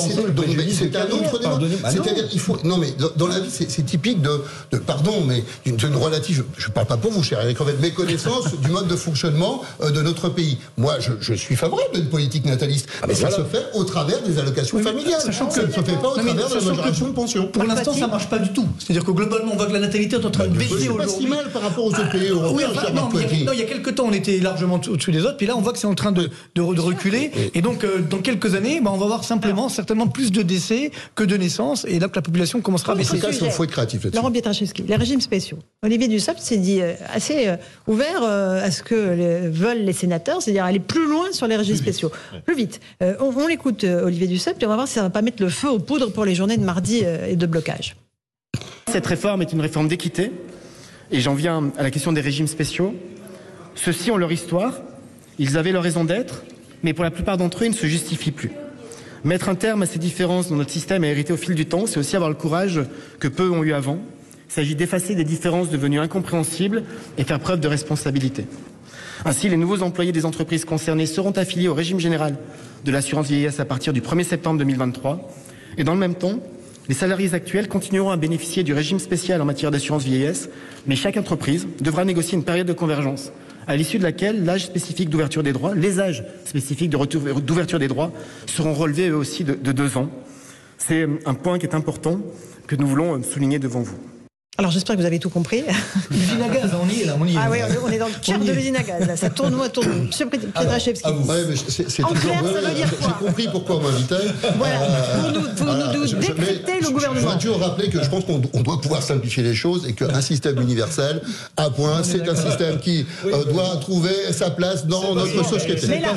C'est 0.72 0.96
un 0.96 1.10
autre 1.10 1.40
débat. 1.40 1.90
C'est-à-dire 1.90 2.28
qu'il 2.30 2.40
faut. 2.40 2.58
Non, 2.64 2.78
mais 2.78 2.94
dans, 3.16 3.28
la 3.28 3.40
vie, 3.40 3.50
c'est 3.50 3.86
typique 3.86 4.22
de, 4.22 4.42
de, 4.72 4.78
Pardon, 4.78 5.24
mais 5.28 5.44
d'une 5.66 5.96
relative. 5.96 6.44
Je 6.58 6.68
ne 6.68 6.74
parle 6.74 6.88
pas 6.88 6.98
pour 6.98 7.12
vous, 7.12 7.24
cher 7.24 7.42
Eric 7.42 7.58
Revet, 7.58 7.76
méconnaissance 7.82 8.56
du 8.64 8.70
mode 8.70 8.88
de 8.88 8.96
fonctionnement 8.96 9.62
euh, 9.82 9.92
de 9.92 10.02
notre 10.02 10.30
pays. 10.30 10.58
Moi, 10.78 11.00
je, 11.00 11.14
je 11.20 11.34
suis 11.34 11.56
favorable 11.56 11.94
d'une 11.96 12.10
politique 12.10 12.46
nataliste. 12.46 12.88
Ah, 13.02 13.06
mais 13.08 13.16
ça 13.16 13.32
se 13.32 13.42
fait 13.44 13.66
au 13.74 13.84
travers 13.84 14.22
des 14.22 14.38
allocations 14.38 14.80
familiales. 14.80 15.22
Sachant 15.22 15.48
que 15.48 15.56
ça 15.56 15.64
ne 15.64 15.72
se 15.72 15.82
fait 15.82 16.00
pas 16.00 16.10
au 16.10 16.14
travers 16.14 16.36
de 16.36 16.56
la 16.56 16.62
majoration 16.62 17.08
de 17.08 17.14
pension. 17.14 17.48
Pour 17.48 17.64
l'instant, 17.64 17.94
ça 17.94 18.06
ne 18.06 18.12
marche 18.12 18.30
pas 18.30 18.40
du 18.40 18.54
tout. 18.54 18.68
C'est-à-dire 18.78 19.04
que 19.04 19.12
globalement, 19.12 19.54
on 19.54 19.58
voit 19.58 19.66
que 19.66 19.74
la 19.74 19.80
natalité 19.80 20.18
est 20.18 20.26
en 20.26 20.32
train 20.32 20.48
de 20.48 20.54
bah, 20.54 20.60
baisser 20.60 20.90
pas 21.00 21.08
si 21.08 21.28
mal 21.28 21.50
par 21.52 21.62
rapport 21.62 21.86
aux 21.86 21.90
autres 21.90 22.10
pays 22.10 22.30
européens. 22.30 22.70
non, 22.94 23.54
il 23.54 23.60
y 23.60 23.62
a 23.62 23.66
quelques 23.66 23.96
temps, 23.96 24.06
on 24.08 24.14
était 24.14 24.40
largement 24.40 24.80
au-dessus 24.88 25.12
des 25.12 25.22
autres, 25.22 25.38
puis 25.38 25.48
là, 25.48 25.56
on 25.58 25.62
voit 25.62 25.74
que 25.74 25.80
c'est 25.80 25.88
en 25.88 25.96
train 25.96 26.12
de, 26.12 26.30
de, 26.56 26.62
reculer. 26.62 27.32
Et 27.54 27.62
donc, 27.62 27.84
euh, 27.84 28.00
dans 28.00 28.20
quelques 28.20 28.56
années, 28.56 28.82
bah, 28.82 28.92
on 28.94 28.98
va 28.98 29.06
avoir 29.06 29.24
simplement, 29.24 29.70
certainement 29.70 30.08
plus 30.08 30.32
de 30.32 30.42
décès 30.42 30.92
que 31.16 31.24
de 31.24 31.38
naissances, 31.38 31.86
et 31.88 32.00
là 32.00 32.08
que 32.08 32.16
la 32.16 32.22
population 32.22 32.62
commencera 32.62 32.94
à 32.94 32.96
baisser. 32.96 33.14
En 33.14 33.16
tout 33.16 33.28
cas, 33.28 33.46
il 33.46 33.52
faut 33.52 33.64
être 33.64 33.72
créatif 33.72 34.04
là-dessus. 34.04 34.18
Laurent 34.18 34.32
Pietraszewski, 34.32 34.84
les 34.84 34.96
régimes 34.96 35.22
spéciaux. 35.22 35.60
Olivier 35.84 36.08
Dussopt 36.08 36.40
s'est 36.40 36.58
dit 36.58 36.82
euh, 36.82 36.94
assez 37.14 37.48
euh, 37.48 37.58
ouvert 37.88 38.24
à 38.24 38.72
ce 38.72 38.84
que 38.84 39.50
veulent 39.50 39.84
les 39.84 39.94
sénateurs, 39.94 40.42
c'est-à-dire 40.42 40.66
aller 40.66 40.80
plus 40.80 41.08
loin 41.08 41.32
sur 41.32 41.48
les 41.48 41.56
régimes 41.56 41.76
spéciaux. 41.76 42.12
Plus 42.46 42.56
vite. 42.56 42.80
on, 43.02 43.48
l'écoute, 43.48 43.84
Olivier 43.84 44.28
Dussopt, 44.28 44.62
et 44.62 44.66
on 44.66 44.70
va 44.70 44.76
voir 44.76 44.88
si 44.88 44.96
ça 44.96 45.02
ne 45.02 45.06
va 45.06 45.10
pas 45.10 45.22
mettre 45.22 45.42
le 45.42 45.50
feu 45.50 45.70
aux 45.70 45.80
poudres 45.80 46.12
pour 46.12 46.26
les 46.26 46.36
journées 46.36 46.58
de 46.58 46.64
mardi 46.64 47.04
et 47.28 47.36
de 47.36 47.46
blocage. 47.46 47.96
Cette 48.92 49.06
réforme 49.06 49.42
est 49.42 49.54
une 49.54 49.62
réforme 49.62 49.88
d'équité, 49.88 50.32
et 51.12 51.20
j'en 51.20 51.34
viens 51.34 51.72
à 51.78 51.84
la 51.84 51.92
question 51.92 52.12
des 52.12 52.22
régimes 52.22 52.48
spéciaux. 52.48 52.96
Ceux-ci 53.76 54.12
ont 54.12 54.18
leur 54.18 54.32
histoire, 54.32 54.82
ils 55.38 55.58
avaient 55.58 55.72
leur 55.72 55.84
raison 55.84 56.04
d'être, 56.04 56.44
mais 56.84 56.94
pour 56.94 57.04
la 57.04 57.12
plupart 57.12 57.38
d'entre 57.38 57.64
eux, 57.64 57.66
ils 57.68 57.72
ne 57.72 57.76
se 57.76 57.88
justifient 57.88 58.32
plus. 58.32 58.52
Mettre 59.24 59.50
un 59.50 59.56
terme 59.56 59.82
à 59.82 59.86
ces 59.86 60.00
différences 60.00 60.50
dont 60.50 60.56
notre 60.56 60.72
système 60.72 61.04
a 61.04 61.08
hérité 61.08 61.34
au 61.34 61.38
fil 61.38 61.56
du 61.56 61.66
temps, 61.66 61.86
c'est 61.86 62.00
aussi 62.00 62.16
avoir 62.16 62.30
le 62.30 62.36
courage 62.36 62.82
que 63.20 63.28
peu 63.28 63.50
ont 63.50 63.64
eu 63.64 63.74
avant. 63.74 64.00
Il 64.50 64.54
s'agit 64.54 64.76
d'effacer 64.76 65.16
des 65.16 65.24
différences 65.24 65.70
devenues 65.70 66.00
incompréhensibles 66.00 66.84
et 67.18 67.24
faire 67.24 67.40
preuve 67.40 67.60
de 67.60 67.68
responsabilité. 67.68 68.46
Ainsi, 69.26 69.50
les 69.50 69.58
nouveaux 69.58 69.84
employés 69.84 70.14
des 70.14 70.26
entreprises 70.26 70.64
concernées 70.64 71.06
seront 71.06 71.32
affiliés 71.32 71.68
au 71.68 71.74
régime 71.74 72.00
général 72.00 72.38
de 72.86 72.92
l'assurance 72.92 73.28
vieillesse 73.28 73.60
à 73.60 73.66
partir 73.66 73.92
du 73.92 74.02
1er 74.02 74.24
septembre 74.24 74.60
2023. 74.60 75.30
Et 75.78 75.84
dans 75.84 75.94
le 75.94 76.00
même 76.00 76.16
temps, 76.16 76.40
les 76.90 76.96
salariés 76.96 77.36
actuels 77.36 77.68
continueront 77.68 78.10
à 78.10 78.18
bénéficier 78.18 78.64
du 78.64 78.74
régime 78.74 78.98
spécial 78.98 79.40
en 79.42 79.46
matière 79.46 79.70
d'assurance 79.70 80.04
vieillesse, 80.04 80.50
mais 80.88 80.96
chaque 80.96 81.18
entreprise 81.18 81.68
devra 81.80 82.04
négocier 82.04 82.36
une 82.36 82.44
période 82.44 82.66
de 82.66 82.74
convergence, 82.74 83.32
à 83.68 83.76
l'issue 83.76 84.00
de 84.00 84.04
laquelle 84.04 84.44
l'âge 84.44 84.66
spécifique 84.66 85.10
d'ouverture 85.10 85.44
des 85.44 85.54
droits, 85.54 85.76
les 85.76 86.00
âges 86.00 86.24
spécifiques 86.46 86.90
d'ouverture 86.90 87.80
des 87.80 87.88
droits 87.88 88.12
seront 88.48 88.74
relevés 88.74 89.10
eux 89.10 89.16
aussi 89.16 89.44
de, 89.44 89.54
de 89.54 89.72
deux 89.72 89.98
ans. 89.98 90.10
C'est 90.80 91.08
un 91.26 91.36
point 91.36 91.60
qui 91.60 91.68
est 91.68 91.76
important 91.76 92.20
que 92.66 92.76
nous 92.76 92.88
voulons 92.88 93.22
souligner 93.22 93.60
devant 93.60 93.82
vous. 93.82 93.98
Alors 94.60 94.72
j'espère 94.72 94.98
que 94.98 95.00
vous 95.00 95.08
avez 95.08 95.20
tout 95.20 95.30
compris. 95.30 95.64
L'usine 96.12 96.42
à 96.42 96.50
gaz, 96.50 96.72
on 96.74 96.90
y 96.90 97.04
est 97.04 97.06
là, 97.06 97.16
on 97.18 97.26
y 97.26 97.34
est. 97.34 97.38
Ah 97.40 97.48
oui, 97.50 97.60
on 97.82 97.90
est 97.90 97.98
dans 97.98 98.08
le 98.08 98.14
cœur 98.22 98.40
de 98.40 98.52
l'usine 98.52 98.76
à 98.76 98.84
gaz. 98.84 99.08
Là. 99.08 99.16
Ça 99.16 99.30
tourne, 99.30 99.56
moi, 99.56 99.70
tourne. 99.70 100.08
Monsieur 100.08 100.26
Pietraszewski. 100.26 101.10
Ouais, 101.10 101.46
mais 101.48 101.56
c'est 101.56 102.04
en 102.04 102.10
clair, 102.10 102.44
ça 102.44 102.60
veut 102.60 102.76
dire 102.76 102.90
quoi 102.98 103.08
J'ai 103.08 103.26
compris 103.26 103.48
pourquoi 103.50 103.78
on 103.78 103.84
m'invitait. 103.84 104.16
Voilà, 104.58 104.82
euh, 104.82 105.22
pour 105.22 105.32
nous, 105.32 105.48
pour 105.56 105.66
voilà, 105.66 105.94
nous 105.94 106.06
décrypter 106.06 106.74
le 106.82 106.90
gouvernement. 106.90 107.16
Je 107.16 107.26
voudrais 107.26 107.38
toujours 107.40 107.60
rappeler 107.62 107.90
que 107.90 108.04
je 108.04 108.10
pense 108.10 108.26
qu'on 108.26 108.40
doit 108.40 108.82
pouvoir 108.82 109.02
simplifier 109.02 109.44
les 109.44 109.56
choses 109.56 109.88
et 109.88 109.94
qu'un 109.94 110.20
système 110.20 110.60
universel, 110.62 111.22
à 111.56 111.70
point, 111.70 112.04
c'est 112.04 112.28
un 112.28 112.36
système 112.36 112.80
qui 112.80 113.06
euh, 113.28 113.46
doit 113.46 113.78
trouver 113.78 114.34
sa 114.34 114.50
place 114.50 114.86
dans 114.86 115.16
notre 115.16 115.46
société. 115.46 115.88
Mais 115.88 116.02
là, 116.02 116.10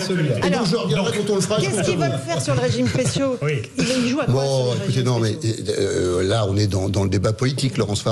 et 0.44 0.50
donc 0.50 0.66
je 0.68 0.74
reviendrai 0.74 1.16
quand 1.16 1.32
on 1.32 1.36
le 1.36 1.40
fera. 1.42 1.60
Qu'est-ce 1.60 1.88
qu'ils 1.88 1.96
veulent 1.96 2.18
faire 2.26 2.42
sur 2.42 2.56
le 2.56 2.60
régime 2.60 2.88
spéciaux 2.88 3.38
Ils 3.78 4.08
jouent 4.08 4.20
à 4.20 4.24
quoi 4.24 4.34
Bon, 4.34 4.74
écoutez, 4.82 5.04
non, 5.04 5.20
mais 5.20 5.38
euh, 5.78 6.24
là, 6.24 6.44
on 6.48 6.56
est 6.56 6.66
dans 6.66 7.04
le 7.04 7.08
débat 7.08 7.32
politique, 7.32 7.78
Laurence 7.78 8.02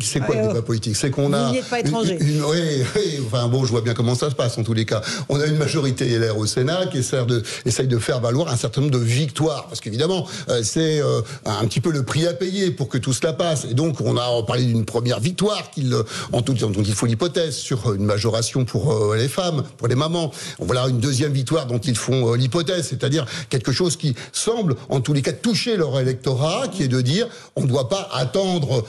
C'est 0.00 0.20
quoi 0.20 0.34
politique? 0.62 0.96
C'est 0.96 1.10
qu'on 1.10 1.32
a. 1.32 1.52
Pas 1.70 1.80
étranger. 1.80 2.18
oui, 2.20 2.82
oui, 2.96 3.20
enfin 3.26 3.48
bon, 3.48 3.64
je 3.64 3.70
vois 3.70 3.80
bien 3.80 3.94
comment 3.94 4.14
ça 4.14 4.30
se 4.30 4.34
passe 4.34 4.58
en 4.58 4.62
tous 4.62 4.74
les 4.74 4.84
cas. 4.84 5.00
On 5.28 5.40
a 5.40 5.46
une 5.46 5.56
majorité 5.56 6.18
LR 6.18 6.36
au 6.36 6.46
Sénat 6.46 6.86
qui 6.86 6.98
essaie 6.98 7.24
de, 7.24 7.42
essaye 7.64 7.86
de 7.86 7.98
faire 7.98 8.20
valoir 8.20 8.48
un 8.48 8.56
certain 8.56 8.80
nombre 8.80 8.92
de 8.92 8.98
victoires. 9.04 9.66
Parce 9.68 9.80
qu'évidemment, 9.80 10.26
euh, 10.48 10.62
c'est 10.62 11.00
euh, 11.00 11.20
un 11.46 11.64
petit 11.66 11.80
peu 11.80 11.90
le 11.90 12.02
prix 12.02 12.26
à 12.26 12.32
payer 12.32 12.70
pour 12.70 12.88
que 12.88 12.98
tout 12.98 13.12
cela 13.12 13.32
passe. 13.32 13.66
Et 13.70 13.74
donc, 13.74 14.00
on 14.00 14.16
a 14.16 14.42
parlé 14.46 14.64
d'une 14.64 14.84
première 14.84 15.20
victoire 15.20 15.70
qu'il, 15.70 15.94
en 16.32 16.42
tout, 16.42 16.54
dont 16.54 16.72
il 16.82 16.94
faut 16.94 17.06
l'hypothèse 17.06 17.56
sur 17.56 17.92
une 17.94 18.04
majoration 18.04 18.64
pour 18.64 18.92
euh, 18.92 19.16
les 19.16 19.28
femmes, 19.28 19.62
pour 19.76 19.88
les 19.88 19.94
mamans. 19.94 20.30
Voilà 20.58 20.88
une 20.88 20.98
deuxième 20.98 21.32
victoire 21.32 21.66
dont 21.66 21.78
ils 21.78 21.96
font 21.96 22.34
l'hypothèse, 22.34 22.88
c'est-à-dire 22.88 23.26
quelque 23.50 23.72
chose 23.72 23.96
qui 23.96 24.14
semble, 24.32 24.76
en 24.88 25.00
tous 25.00 25.12
les 25.12 25.22
cas, 25.22 25.32
toucher 25.32 25.76
leur 25.76 25.98
électorat, 25.98 26.68
qui 26.68 26.82
est 26.82 26.88
de 26.88 27.00
dire 27.00 27.28
on 27.56 27.62
ne 27.62 27.66
doit 27.66 27.88
pas 27.88 28.08
attendre 28.12 28.84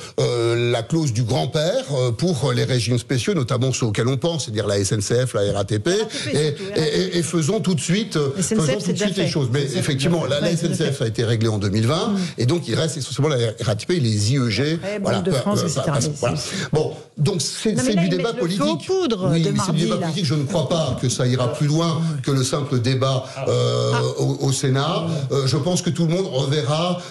la 0.75 0.84
clause 0.84 1.13
du 1.13 1.24
grand 1.24 1.46
euh, 1.55 2.12
pour 2.12 2.51
les 2.51 2.65
régimes 2.65 2.98
spéciaux, 2.98 3.34
notamment 3.34 3.72
ceux 3.72 3.86
auxquels 3.86 4.08
on 4.10 4.17
pense, 4.17 4.46
c'est-à-dire 4.46 4.67
la 4.67 4.84
SNCF, 4.84 5.34
la 5.34 5.53
RATP, 5.53 5.89
et, 6.34 7.24
faisons 7.24 7.62
tout 7.62 7.75
de 7.75 7.79
suite, 7.79 8.17
faisons 8.38 8.79
tout 8.84 8.91
de 8.91 8.98
suite 8.98 9.17
les 9.17 9.27
choses. 9.27 9.50
Mais 9.53 9.63
effectivement, 9.63 10.25
la, 10.25 10.55
SNCF 10.55 11.01
a 11.01 11.08
été 11.08 11.24
réglée 11.24 11.48
en 11.48 11.60
2020, 11.60 11.96
mm. 11.96 12.17
et 12.39 12.46
donc 12.46 12.67
il 12.67 12.75
reste 12.75 12.98
essentiellement 12.98 13.34
la 13.34 13.38
RATP 13.63 13.91
et 13.91 14.00
les 14.00 14.34
IEG. 14.34 14.79
Voilà, 15.01 15.22
de 15.22 15.32
France, 15.32 15.62
etc. 15.62 15.82
Bon, 16.74 16.94
donc 17.17 17.41
c'est 17.41 17.74
du 17.74 18.10
débat 18.10 18.34
politique. 18.34 18.62
oui, 18.62 19.48
c'est 19.65 19.72
du 19.72 19.84
débat 19.84 19.98
politique. 19.98 20.25
Je 20.25 20.36
ne 20.36 20.44
crois 20.44 20.67
pas 20.67 20.98
que 21.01 21.08
ça 21.08 21.25
ira 21.25 21.53
plus 21.53 21.67
loin 21.67 22.01
que 22.24 22.32
le 22.32 22.44
simple 22.44 22.79
débat 22.79 23.25
euh, 23.48 23.91
ah. 23.94 24.22
au, 24.22 24.51
Sénat. 24.51 25.05
Euh, 25.32 25.48
je 25.48 25.58
pense 25.58 25.82
que 25.82 25.89
tout 25.89 26.05
le 26.05 26.13
monde 26.13 26.27
reverra. 26.27 27.01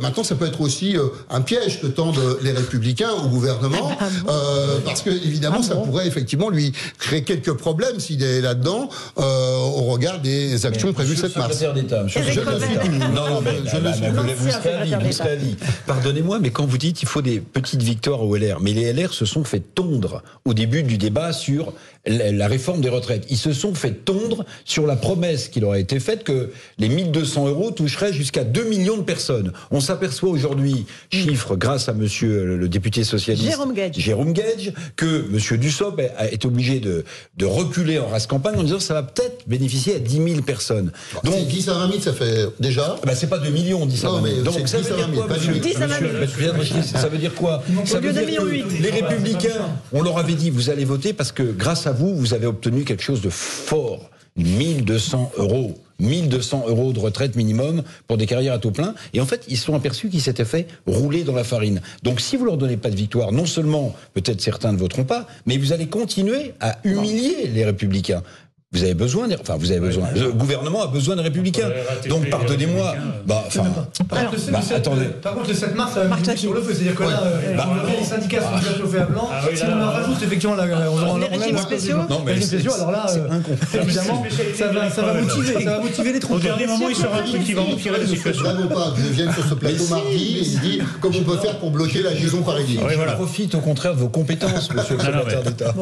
maintenant, 0.00 0.22
ça 0.22 0.36
peut 0.36 0.46
être 0.46 0.60
aussi 0.60 0.96
un 1.28 1.40
piège 1.40 1.80
que 1.80 1.88
tendent 1.88 2.20
les 2.42 2.52
Républicains 2.52 2.99
au 3.08 3.28
gouvernement 3.28 3.90
ah 3.98 4.04
euh, 4.28 4.78
parce 4.84 5.02
que 5.02 5.10
évidemment, 5.10 5.58
ah 5.60 5.64
ça 5.64 5.76
pourrait 5.76 6.06
effectivement 6.06 6.50
lui 6.50 6.72
créer 6.98 7.22
quelques 7.22 7.54
problèmes 7.54 7.98
s'il 7.98 8.22
est 8.22 8.40
là-dedans 8.40 8.88
euh, 9.18 9.56
au 9.56 9.84
regard 9.84 10.20
des 10.20 10.66
actions 10.66 10.92
prévues 10.92 11.16
cette 11.16 11.36
mars. 11.36 11.58
d'État, 11.74 12.02
Non, 13.14 13.28
non, 13.28 13.40
mais 13.40 13.52
je 13.64 13.76
ne 13.76 15.12
suis 15.12 15.56
Pardonnez-moi, 15.86 16.38
mais 16.40 16.50
quand 16.50 16.66
vous 16.66 16.78
dites 16.78 16.96
qu'il 16.96 17.08
faut 17.08 17.22
des 17.22 17.40
petites 17.40 17.82
victoires 17.82 18.22
au 18.22 18.36
LR, 18.36 18.60
mais 18.60 18.72
les 18.72 18.92
LR 18.92 19.12
se 19.12 19.24
sont 19.24 19.44
fait 19.44 19.60
tondre 19.60 20.22
au 20.44 20.54
début 20.54 20.82
du 20.82 20.98
débat 20.98 21.32
sur 21.32 21.72
la 22.06 22.48
réforme 22.48 22.80
des 22.80 22.88
retraites. 22.88 23.26
Ils 23.30 23.36
se 23.36 23.52
sont 23.52 23.74
fait 23.74 23.92
tondre 23.92 24.44
sur 24.64 24.86
la 24.86 24.96
promesse 24.96 25.48
qui 25.48 25.60
leur 25.60 25.72
a 25.72 25.78
été 25.78 26.00
faite 26.00 26.24
que 26.24 26.50
les 26.78 26.88
1200 26.88 27.48
euros 27.48 27.70
toucheraient 27.70 28.12
jusqu'à 28.12 28.44
2 28.44 28.64
millions 28.64 28.96
de 28.96 29.02
personnes. 29.02 29.52
On 29.70 29.80
s'aperçoit 29.80 30.30
aujourd'hui, 30.30 30.86
chiffre 31.12 31.56
grâce 31.56 31.88
à 31.88 31.92
monsieur 31.92 32.56
le 32.56 32.68
député 32.68 33.04
socialiste 33.04 33.48
Jérôme 33.48 33.74
Gage, 33.74 33.94
Jérôme 33.96 34.32
Gage 34.32 34.72
que 34.96 35.26
monsieur 35.30 35.58
Dussopt 35.58 36.00
a 36.16 36.30
été 36.30 36.46
obligé 36.46 36.80
de, 36.80 37.04
de 37.36 37.46
reculer 37.46 37.98
en 37.98 38.08
race 38.08 38.26
campagne 38.26 38.58
en 38.58 38.62
disant 38.62 38.78
que 38.78 38.82
ça 38.82 38.94
va 38.94 39.02
peut-être 39.02 39.46
bénéficier 39.46 39.96
à 39.96 39.98
10 39.98 40.14
000 40.14 40.42
personnes. 40.42 40.92
Donc 41.24 41.46
10 41.46 41.68
à 41.68 41.74
20 41.74 41.88
000, 41.90 42.00
ça 42.00 42.12
fait 42.12 42.46
déjà. 42.58 42.96
Bah, 43.04 43.14
c'est 43.14 43.26
pas 43.28 43.38
2 43.38 43.50
millions, 43.50 43.84
10 43.84 44.04
à 44.04 44.10
20 44.10 44.22
000. 44.22 44.42
Donc 44.42 44.68
ça 44.68 44.78
veut 44.78 44.96
dire 44.96 45.10
quoi, 45.12 45.28
monsieur, 45.28 45.52
10 45.54 45.76
à 45.82 45.86
20 45.86 45.98
000. 45.98 46.82
Ça 46.82 47.08
veut 47.08 47.18
dire 47.18 47.34
quoi? 47.34 47.62
Ça 47.84 48.00
veut 48.00 48.12
dire 48.12 48.24
que 48.42 48.82
les 48.82 48.90
républicains, 48.90 49.68
on 49.92 50.02
leur 50.02 50.18
avait 50.18 50.34
dit, 50.34 50.50
vous 50.50 50.70
allez 50.70 50.84
voter 50.84 51.12
parce 51.12 51.32
que 51.32 51.42
grâce 51.42 51.86
à 51.86 51.89
vous, 51.92 52.14
vous 52.14 52.34
avez 52.34 52.46
obtenu 52.46 52.84
quelque 52.84 53.02
chose 53.02 53.20
de 53.20 53.30
fort. 53.30 54.10
1200 54.36 55.32
euros. 55.38 55.74
1200 56.00 56.64
euros 56.66 56.92
de 56.92 56.98
retraite 56.98 57.36
minimum 57.36 57.82
pour 58.06 58.16
des 58.16 58.26
carrières 58.26 58.54
à 58.54 58.58
taux 58.58 58.70
plein. 58.70 58.94
Et 59.12 59.20
en 59.20 59.26
fait, 59.26 59.44
ils 59.48 59.56
se 59.56 59.66
sont 59.66 59.74
aperçus 59.74 60.08
qu'ils 60.08 60.22
s'étaient 60.22 60.44
fait 60.44 60.66
rouler 60.86 61.24
dans 61.24 61.34
la 61.34 61.44
farine. 61.44 61.80
Donc 62.02 62.20
si 62.20 62.36
vous 62.36 62.46
leur 62.46 62.56
donnez 62.56 62.76
pas 62.76 62.90
de 62.90 62.96
victoire, 62.96 63.32
non 63.32 63.46
seulement 63.46 63.94
peut-être 64.14 64.40
certains 64.40 64.72
ne 64.72 64.78
voteront 64.78 65.04
pas, 65.04 65.26
mais 65.46 65.58
vous 65.58 65.72
allez 65.72 65.88
continuer 65.88 66.54
à 66.60 66.78
humilier 66.84 67.50
les 67.52 67.64
républicains. 67.64 68.22
Vous 68.72 68.84
avez 68.84 68.94
besoin, 68.94 69.26
des, 69.26 69.34
enfin 69.34 69.56
vous 69.58 69.72
avez 69.72 69.80
besoin. 69.80 70.06
Le 70.14 70.30
gouvernement 70.30 70.84
a 70.84 70.86
besoin 70.86 71.16
de 71.16 71.22
républicains. 71.22 71.70
Donc 72.08 72.30
pardonnez-moi. 72.30 72.94
Bah, 73.26 73.42
enfin, 73.44 73.64
par, 74.08 74.30
contre, 74.30 74.46
le, 74.46 74.52
bah, 74.52 74.60
attendez. 74.76 75.06
par 75.20 75.34
contre, 75.34 75.48
le 75.48 75.54
7 75.54 75.74
mars, 75.74 75.94
ça 75.94 76.04
va 76.04 76.16
mettre 76.16 76.38
sur 76.38 76.54
le 76.54 76.62
feu. 76.62 76.72
C'est-à-dire 76.72 76.94
que 76.94 77.02
là, 77.02 77.20
euh, 77.20 77.56
bah, 77.56 77.66
les 77.98 78.04
syndicats 78.04 78.42
sont 78.42 78.58
déjà 78.58 78.78
chauffés 78.78 78.98
à 78.98 79.06
blanc. 79.06 79.28
Ah, 79.28 79.42
si 79.52 79.64
on 79.64 79.82
en 79.82 79.90
rajoute 79.90 80.22
effectivement 80.22 80.54
là, 80.54 80.66
on, 80.88 81.16
les 81.16 81.26
régimes 81.26 81.58
spéciaux. 81.58 81.96
Non, 82.08 82.22
mais 82.24 82.34
les 82.34 82.42
spéciaux. 82.42 82.72
Alors 82.74 82.92
là, 82.92 83.06
euh, 83.10 83.82
évidemment, 83.82 84.24
ça 84.54 84.68
va, 84.68 84.88
ça 84.88 85.02
va 85.02 85.14
motiver, 85.14 85.64
ça 85.64 85.70
va 85.70 85.80
motiver 85.80 86.12
les 86.12 86.20
troupes. 86.20 86.36
Au 86.36 86.40
dernier 86.40 86.68
moment, 86.68 86.88
il 86.88 86.94
sera 86.94 87.18
un 87.18 87.24
truc 87.24 87.42
qui 87.42 87.54
va 87.54 87.62
empirer 87.62 87.98
la 87.98 88.06
situation. 88.06 88.44
Pas, 88.44 88.94
je 88.96 89.12
viens 89.12 89.32
sur 89.32 89.46
ce 89.46 89.54
plateau 89.54 89.86
mardi 89.88 90.38
et 90.38 90.42
il 90.42 90.60
dit 90.60 90.80
comment 91.00 91.18
on 91.18 91.24
peut 91.24 91.38
faire 91.38 91.58
pour 91.58 91.72
bloquer 91.72 92.02
la 92.02 92.14
liaison 92.14 92.42
parisienne. 92.42 92.84
Je 92.88 93.14
profite 93.16 93.52
au 93.56 93.60
contraire 93.60 93.96
de 93.96 94.00
vos 94.00 94.08
compétences, 94.08 94.72
Monsieur 94.72 94.94
le 94.94 95.02
secrétaire 95.02 95.42
d'État. 95.42 95.74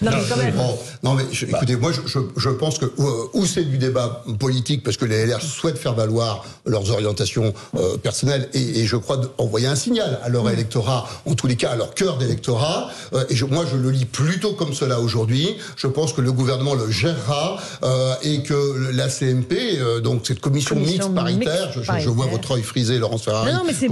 Non, 0.00 0.10
mais 0.10 0.18
quand 0.28 0.36
même. 0.36 0.54
Non, 1.02 1.14
mais 1.14 1.24
écoutez, 1.30 1.76
moi, 1.76 1.92
je 1.92 2.21
pense 2.50 2.78
que 2.78 2.86
euh, 2.86 3.28
ou 3.34 3.46
c'est 3.46 3.64
du 3.64 3.78
débat 3.78 4.24
politique 4.38 4.82
parce 4.82 4.96
que 4.96 5.04
les 5.04 5.26
LR 5.26 5.40
souhaitent 5.40 5.78
faire 5.78 5.94
valoir 5.94 6.44
leurs 6.66 6.90
orientations 6.90 7.52
euh, 7.76 7.96
personnelles 7.96 8.48
et, 8.54 8.80
et, 8.80 8.86
je 8.86 8.96
crois 8.96 9.20
envoyer 9.38 9.66
un 9.66 9.74
signal 9.74 10.20
à 10.22 10.28
leur 10.28 10.48
électorat, 10.50 11.08
en 11.26 11.34
tous 11.34 11.46
les 11.46 11.56
cas 11.56 11.70
à 11.70 11.76
leur 11.76 11.94
cœur 11.94 12.18
d'électorat. 12.18 12.90
Euh, 13.14 13.24
et 13.30 13.34
je, 13.34 13.44
moi, 13.44 13.64
je 13.70 13.76
le 13.76 13.90
lis 13.90 14.04
plutôt 14.04 14.52
comme 14.52 14.74
cela 14.74 15.00
aujourd'hui. 15.00 15.56
Je 15.76 15.86
pense 15.86 16.12
que 16.12 16.20
le 16.20 16.32
gouvernement 16.32 16.74
le 16.74 16.90
gérera 16.90 17.58
euh, 17.82 18.14
et 18.22 18.42
que 18.42 18.92
la 18.92 19.08
CMP, 19.08 20.00
donc 20.02 20.26
cette 20.26 20.40
commission, 20.40 20.76
mixte 20.76 21.12
paritaire, 21.14 21.72
je, 21.72 21.80
je, 21.98 22.08
vois 22.08 22.26
votre 22.26 22.52
œil 22.52 22.62
frisé, 22.62 22.98
Laurence 22.98 23.22
Ferrari. 23.22 23.52
Non, 23.52 23.62
mais 23.66 23.72
c'est 23.72 23.88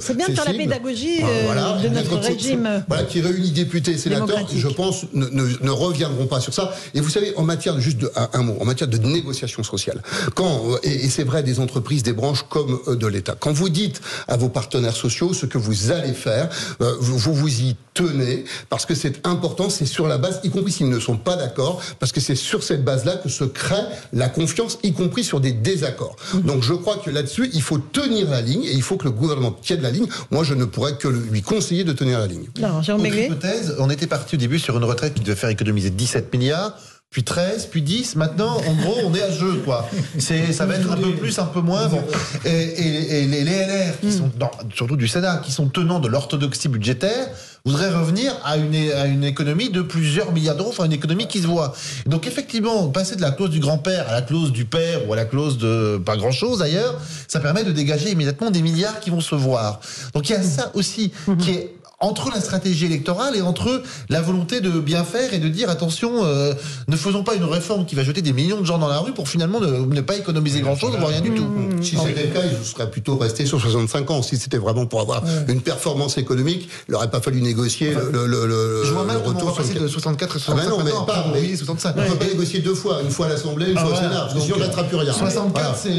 C'est 0.00 0.16
bien 0.16 0.28
de 0.28 0.34
faire 0.34 0.44
la 0.44 0.54
pédagogie 0.54 1.20
de 1.20 1.88
notre 1.88 2.16
régime. 2.16 2.84
Voilà, 2.88 3.04
qui 3.04 3.20
réunit 3.20 3.50
députés 3.50 3.92
et 3.92 3.98
sénateurs 3.98 4.46
je 4.54 4.68
pense, 4.68 5.04
ne, 5.12 5.26
ne, 5.26 5.44
ne, 5.60 5.70
reviendront 5.70 6.26
pas 6.26 6.40
sur 6.40 6.54
ça. 6.54 6.74
Et 6.94 7.00
vous 7.00 7.08
savez, 7.08 7.34
en 7.36 7.42
matière 7.52 7.74
de 7.74 7.80
juste 7.80 7.98
de, 7.98 8.10
un, 8.16 8.42
mot, 8.42 8.56
en 8.60 8.64
matière 8.64 8.88
de 8.88 8.98
négociation 8.98 9.62
sociale. 9.62 10.02
Quand, 10.34 10.72
euh, 10.72 10.78
et, 10.82 11.08
c'est 11.10 11.24
vrai 11.24 11.42
des 11.42 11.60
entreprises, 11.60 12.02
des 12.02 12.12
branches 12.12 12.44
comme 12.48 12.78
euh, 12.88 12.96
de 12.96 13.06
l'État, 13.06 13.36
quand 13.38 13.52
vous 13.52 13.68
dites 13.68 14.00
à 14.28 14.36
vos 14.36 14.48
partenaires 14.48 14.96
sociaux 14.96 15.34
ce 15.34 15.46
que 15.46 15.58
vous 15.58 15.90
allez 15.90 16.14
faire, 16.14 16.48
euh, 16.80 16.94
vous 17.00 17.34
vous 17.34 17.60
y 17.60 17.76
tenez, 17.94 18.44
parce 18.70 18.86
que 18.86 18.94
c'est 18.94 19.26
important, 19.26 19.68
c'est 19.68 19.84
sur 19.84 20.08
la 20.08 20.16
base, 20.16 20.40
y 20.44 20.50
compris 20.50 20.72
s'ils 20.72 20.88
ne 20.88 20.98
sont 20.98 21.18
pas 21.18 21.36
d'accord, 21.36 21.82
parce 21.98 22.10
que 22.10 22.20
c'est 22.20 22.34
sur 22.34 22.62
cette 22.62 22.84
base-là 22.84 23.16
que 23.16 23.28
se 23.28 23.44
crée 23.44 23.84
la 24.14 24.28
confiance, 24.30 24.78
y 24.82 24.92
compris 24.92 25.24
sur 25.24 25.40
des 25.40 25.52
désaccords. 25.52 26.16
Donc 26.44 26.62
je 26.62 26.72
crois 26.72 26.96
que 26.96 27.10
là-dessus, 27.10 27.50
il 27.52 27.62
faut 27.62 27.78
tenir 27.78 28.30
la 28.30 28.40
ligne, 28.40 28.64
et 28.64 28.72
il 28.72 28.82
faut 28.82 28.96
que 28.96 29.04
le 29.04 29.10
gouvernement 29.10 29.52
tienne 29.52 29.82
la 29.82 29.90
ligne. 29.90 30.06
Moi, 30.30 30.42
je 30.44 30.54
ne 30.54 30.64
pourrais 30.64 30.96
que 30.96 31.08
lui 31.08 31.42
conseiller 31.42 31.84
de 31.84 31.92
tenir 31.92 32.18
la 32.18 32.26
ligne. 32.26 32.46
Non, 32.60 32.80
hypothèse, 32.80 33.76
on 33.78 33.90
était 33.90 34.06
parti 34.06 34.36
au 34.36 34.38
début 34.38 34.58
sur 34.58 34.76
une 34.76 34.84
retraite 34.84 35.14
qui 35.14 35.20
devait 35.20 35.36
faire 35.36 35.50
économiser 35.50 35.90
17 35.90 36.32
milliards 36.32 36.74
puis 37.12 37.24
13, 37.24 37.66
puis 37.66 37.82
10. 37.82 38.16
Maintenant, 38.16 38.56
en 38.56 38.74
gros, 38.74 38.96
on 39.04 39.14
est 39.14 39.22
à 39.22 39.30
jeu, 39.30 39.60
quoi. 39.64 39.86
C'est, 40.18 40.50
ça 40.54 40.64
va 40.64 40.76
être 40.76 40.90
un 40.90 40.96
peu 40.96 41.12
plus, 41.12 41.38
un 41.38 41.44
peu 41.44 41.60
moins. 41.60 41.86
Bon. 41.86 42.02
Et, 42.46 43.20
et, 43.20 43.26
les, 43.26 43.44
LR, 43.44 44.00
qui 44.00 44.10
sont, 44.10 44.30
surtout 44.74 44.96
du 44.96 45.06
Sénat, 45.06 45.42
qui 45.44 45.52
sont 45.52 45.68
tenants 45.68 46.00
de 46.00 46.08
l'orthodoxie 46.08 46.68
budgétaire, 46.68 47.28
voudraient 47.66 47.90
revenir 47.90 48.34
à 48.44 48.56
une, 48.56 48.74
à 48.92 49.04
une 49.04 49.24
économie 49.24 49.68
de 49.68 49.82
plusieurs 49.82 50.32
milliards 50.32 50.56
d'euros, 50.56 50.70
enfin 50.70 50.86
une 50.86 50.92
économie 50.94 51.28
qui 51.28 51.40
se 51.40 51.46
voit. 51.46 51.74
Donc 52.06 52.26
effectivement, 52.26 52.88
passer 52.88 53.14
de 53.14 53.20
la 53.20 53.30
clause 53.30 53.50
du 53.50 53.60
grand-père 53.60 54.08
à 54.08 54.12
la 54.12 54.22
clause 54.22 54.50
du 54.50 54.64
père 54.64 55.06
ou 55.06 55.12
à 55.12 55.16
la 55.16 55.26
clause 55.26 55.58
de 55.58 56.00
pas 56.04 56.16
grand-chose 56.16 56.62
ailleurs, 56.62 56.98
ça 57.28 57.40
permet 57.40 57.62
de 57.62 57.72
dégager 57.72 58.10
immédiatement 58.10 58.50
des 58.50 58.62
milliards 58.62 58.98
qui 59.00 59.10
vont 59.10 59.20
se 59.20 59.34
voir. 59.34 59.80
Donc 60.14 60.28
il 60.30 60.32
y 60.32 60.36
a 60.36 60.42
ça 60.42 60.72
aussi 60.74 61.12
qui 61.38 61.50
est 61.50 61.74
entre 62.02 62.30
la 62.30 62.40
stratégie 62.40 62.86
électorale 62.86 63.36
et 63.36 63.40
entre 63.40 63.82
la 64.10 64.20
volonté 64.20 64.60
de 64.60 64.70
bien 64.70 65.04
faire 65.04 65.32
et 65.32 65.38
de 65.38 65.48
dire 65.48 65.70
attention, 65.70 66.24
euh, 66.24 66.52
ne 66.88 66.96
faisons 66.96 67.22
pas 67.22 67.34
une 67.34 67.44
réforme 67.44 67.86
qui 67.86 67.94
va 67.94 68.02
jeter 68.02 68.22
des 68.22 68.32
millions 68.32 68.60
de 68.60 68.66
gens 68.66 68.78
dans 68.78 68.88
la 68.88 68.98
rue 68.98 69.12
pour 69.12 69.28
finalement 69.28 69.60
ne, 69.60 70.00
pas 70.00 70.16
économiser 70.16 70.60
grand-chose, 70.60 70.96
voire 70.98 71.10
rien 71.10 71.20
du 71.20 71.30
tout. 71.30 71.44
Mmh. 71.44 71.82
Si 71.82 71.96
c'était 71.96 72.24
le 72.24 72.32
cas, 72.32 72.40
il 72.44 72.66
serait 72.66 72.90
plutôt 72.90 73.16
resté 73.16 73.46
sur 73.46 73.60
65 73.60 74.10
ans. 74.10 74.22
Si 74.22 74.36
c'était 74.36 74.58
vraiment 74.58 74.86
pour 74.86 75.00
avoir 75.00 75.22
une 75.48 75.60
performance 75.60 76.18
économique, 76.18 76.68
il 76.88 76.92
n'aurait 76.92 77.10
pas 77.10 77.20
fallu 77.20 77.40
négocier 77.40 77.92
le, 78.12 78.26
le, 78.26 78.46
le, 78.46 78.82
je 78.84 78.92
vois 78.92 79.04
mal 79.04 79.18
retour 79.18 79.54
sur 79.54 79.62
de 79.80 79.86
64 79.88 80.36
et 80.36 80.38
65 80.38 80.52
ah 80.52 80.70
ben 80.70 80.76
non, 80.76 80.84
mais 80.84 81.06
pas, 81.06 81.26
oui, 81.34 81.56
65. 81.56 81.94
On 81.96 82.00
ne 82.00 82.08
peut 82.08 82.16
pas 82.16 82.24
négocier 82.26 82.60
deux 82.60 82.74
fois, 82.74 83.00
une 83.02 83.10
fois 83.10 83.26
à 83.26 83.28
l'Assemblée, 83.30 83.70
une 83.70 83.78
ah 83.78 83.84
fois 83.84 83.92
au 83.92 83.96
Sénat, 83.96 84.10
parce 84.10 84.34
que 84.34 84.40
sinon 84.40 84.56
on 84.56 84.60
n'attrape 84.60 84.88
plus 84.88 84.96
rien. 84.96 85.12
64, 85.12 85.76
c'est... 85.76 85.90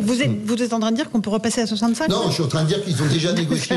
Vous 0.00 0.22
êtes, 0.22 0.30
vous 0.44 0.62
êtes 0.62 0.72
en 0.72 0.80
train 0.80 0.90
de 0.92 0.96
dire 0.96 1.10
qu'on 1.10 1.20
peut 1.20 1.30
repasser 1.30 1.60
à 1.60 1.66
65 1.66 2.08
Non, 2.08 2.28
je 2.28 2.34
suis 2.34 2.42
en 2.42 2.48
train 2.48 2.62
de 2.62 2.68
dire 2.68 2.84
qu'ils 2.84 3.02
ont 3.02 3.06
déjà 3.06 3.32
négocié. 3.42 3.76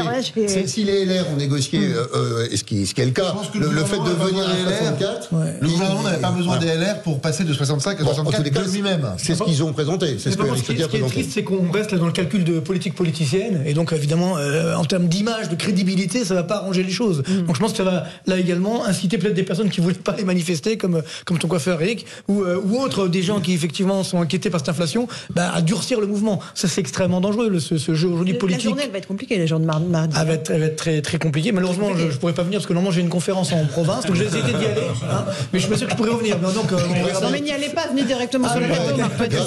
Si 0.67 0.83
les 0.83 1.14
LR 1.15 1.29
ont 1.31 1.35
négocié 1.35 1.79
euh, 1.79 2.05
euh, 2.15 2.47
et 2.51 2.57
ce 2.57 2.63
qui, 2.63 2.85
ce 2.85 2.93
qui 2.93 3.01
est 3.01 3.05
le 3.05 3.11
cas, 3.11 3.35
le, 3.53 3.69
fait 3.83 3.97
de 3.97 4.09
venir 4.09 4.47
à 4.47 4.55
64, 4.55 5.29
le 5.61 5.67
gouvernement 5.67 6.03
n'avait 6.03 6.21
pas 6.21 6.31
besoin 6.31 6.57
des 6.57 6.67
LR 6.67 7.01
pour 7.01 7.19
passer 7.19 7.43
de 7.43 7.53
65 7.53 7.99
à 7.99 8.03
64 8.03 8.43
de 8.43 8.71
lui-même. 8.71 9.07
C'est 9.17 9.35
ce 9.35 9.43
qu'ils 9.43 9.63
ont 9.63 9.73
présenté. 9.73 10.17
C'est 10.19 10.31
ce 10.31 10.37
que 10.37 10.55
Ce 10.55 10.63
qui 10.63 10.97
est 10.97 11.07
triste, 11.07 11.31
c'est 11.33 11.43
qu'on 11.43 11.71
reste 11.71 11.95
dans 11.95 12.05
le 12.05 12.11
calcul 12.11 12.43
de 12.43 12.59
politique 12.59 12.95
politicienne, 12.95 13.63
et 13.65 13.73
donc 13.73 13.93
évidemment, 13.93 14.37
euh, 14.37 14.75
en 14.75 14.85
termes 14.85 15.07
d'image, 15.07 15.49
de 15.49 15.55
crédibilité, 15.55 16.25
ça 16.25 16.33
va 16.33 16.43
pas 16.43 16.57
arranger 16.57 16.83
les 16.83 16.91
choses. 16.91 17.23
Mm. 17.27 17.45
Donc 17.45 17.55
je 17.55 17.61
pense 17.61 17.71
que 17.71 17.77
ça 17.77 17.83
va 17.83 18.05
là 18.27 18.37
également 18.37 18.85
inciter 18.85 19.17
peut-être 19.17 19.33
des 19.33 19.43
personnes 19.43 19.69
qui 19.69 19.81
voulaient 19.81 19.95
pas 19.95 20.15
les 20.17 20.23
manifester, 20.23 20.77
comme 20.77 21.01
comme 21.25 21.37
ton 21.37 21.47
coiffeur 21.47 21.81
Eric, 21.81 22.05
ou 22.27 22.43
ou 22.43 22.81
autres, 22.81 23.07
des 23.07 23.21
gens 23.21 23.39
qui 23.39 23.53
effectivement 23.53 24.03
sont 24.03 24.21
inquiétés 24.21 24.49
par 24.49 24.59
cette 24.59 24.69
inflation, 24.69 25.07
bah, 25.33 25.51
à 25.53 25.61
durcir 25.61 25.99
le 25.99 26.07
mouvement. 26.07 26.39
Ça 26.53 26.67
c'est 26.67 26.81
extrêmement 26.81 27.21
dangereux, 27.21 27.59
ce, 27.59 27.93
jeu 27.93 28.07
aujourd'hui 28.07 28.33
politique. 28.33 28.63
La 28.63 28.69
journée 28.69 28.83
elle 28.85 28.91
va 28.91 28.97
être 28.97 29.07
compliquée, 29.07 29.37
les 29.37 29.47
journées 29.47 29.65
de 29.65 29.89
mardi. 29.89 30.15
Elle 30.19 30.27
va 30.27 30.33
être, 30.33 30.51
elle 30.51 30.59
va 30.59 30.65
être 30.67 30.75
très 30.75 31.01
très 31.05 31.19
compliquée. 31.19 31.51
Malheureusement 31.51 31.95
je, 31.95 32.05
ne 32.05 32.11
pourrais 32.11 32.33
pas 32.33 32.43
venir 32.43 32.59
parce 32.59 32.67
que 32.67 32.73
normalement 32.73 32.93
j'ai 32.93 33.01
une 33.01 33.09
conférence 33.09 33.51
en 33.53 33.65
province, 33.65 34.05
donc 34.05 34.15
j'ai 34.15 34.25
essayé 34.25 34.43
d'y 34.43 34.49
aller. 34.49 34.81
Hein, 35.09 35.25
mais 35.53 35.59
je 35.59 35.69
me 35.69 35.75
suis 35.75 35.85
que 35.85 35.91
je 35.91 35.97
pourrais 35.97 36.11
revenir. 36.11 36.39
Non, 36.39 36.51
donc, 36.51 36.71
euh, 36.71 36.77
non 37.21 37.29
mais 37.31 37.41
n'y 37.41 37.51
allez 37.51 37.69
pas, 37.69 37.87
venez 37.87 38.03
directement 38.03 38.49
sur 38.49 38.59
le 38.59 38.65
ah, 38.71 39.09
plateau. 39.09 39.37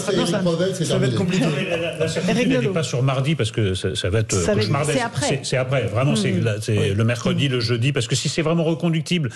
Ça 0.85 0.99
va 0.99 1.07
être 1.07 1.17
compliqué. 1.17 1.47
La 2.27 2.35
n'est 2.35 2.69
pas 2.69 2.83
sur 2.83 3.03
mardi 3.03 3.35
parce 3.35 3.51
que 3.51 3.75
ça 3.75 4.11
va 4.11 4.21
être 4.21 4.35
C'est 4.35 5.01
après. 5.01 5.41
C'est 5.43 5.57
après. 5.57 5.87
Vraiment, 5.87 6.17
c'est 6.17 6.33
hmm. 6.33 6.95
le 6.97 7.05
mercredi, 7.05 7.49
le 7.49 7.61
jeudi, 7.61 7.93
parce 7.93 8.07
que 8.07 8.15
si 8.15 8.29
c'est 8.29 8.43
vraiment 8.43 8.65
reconductible 8.65 9.31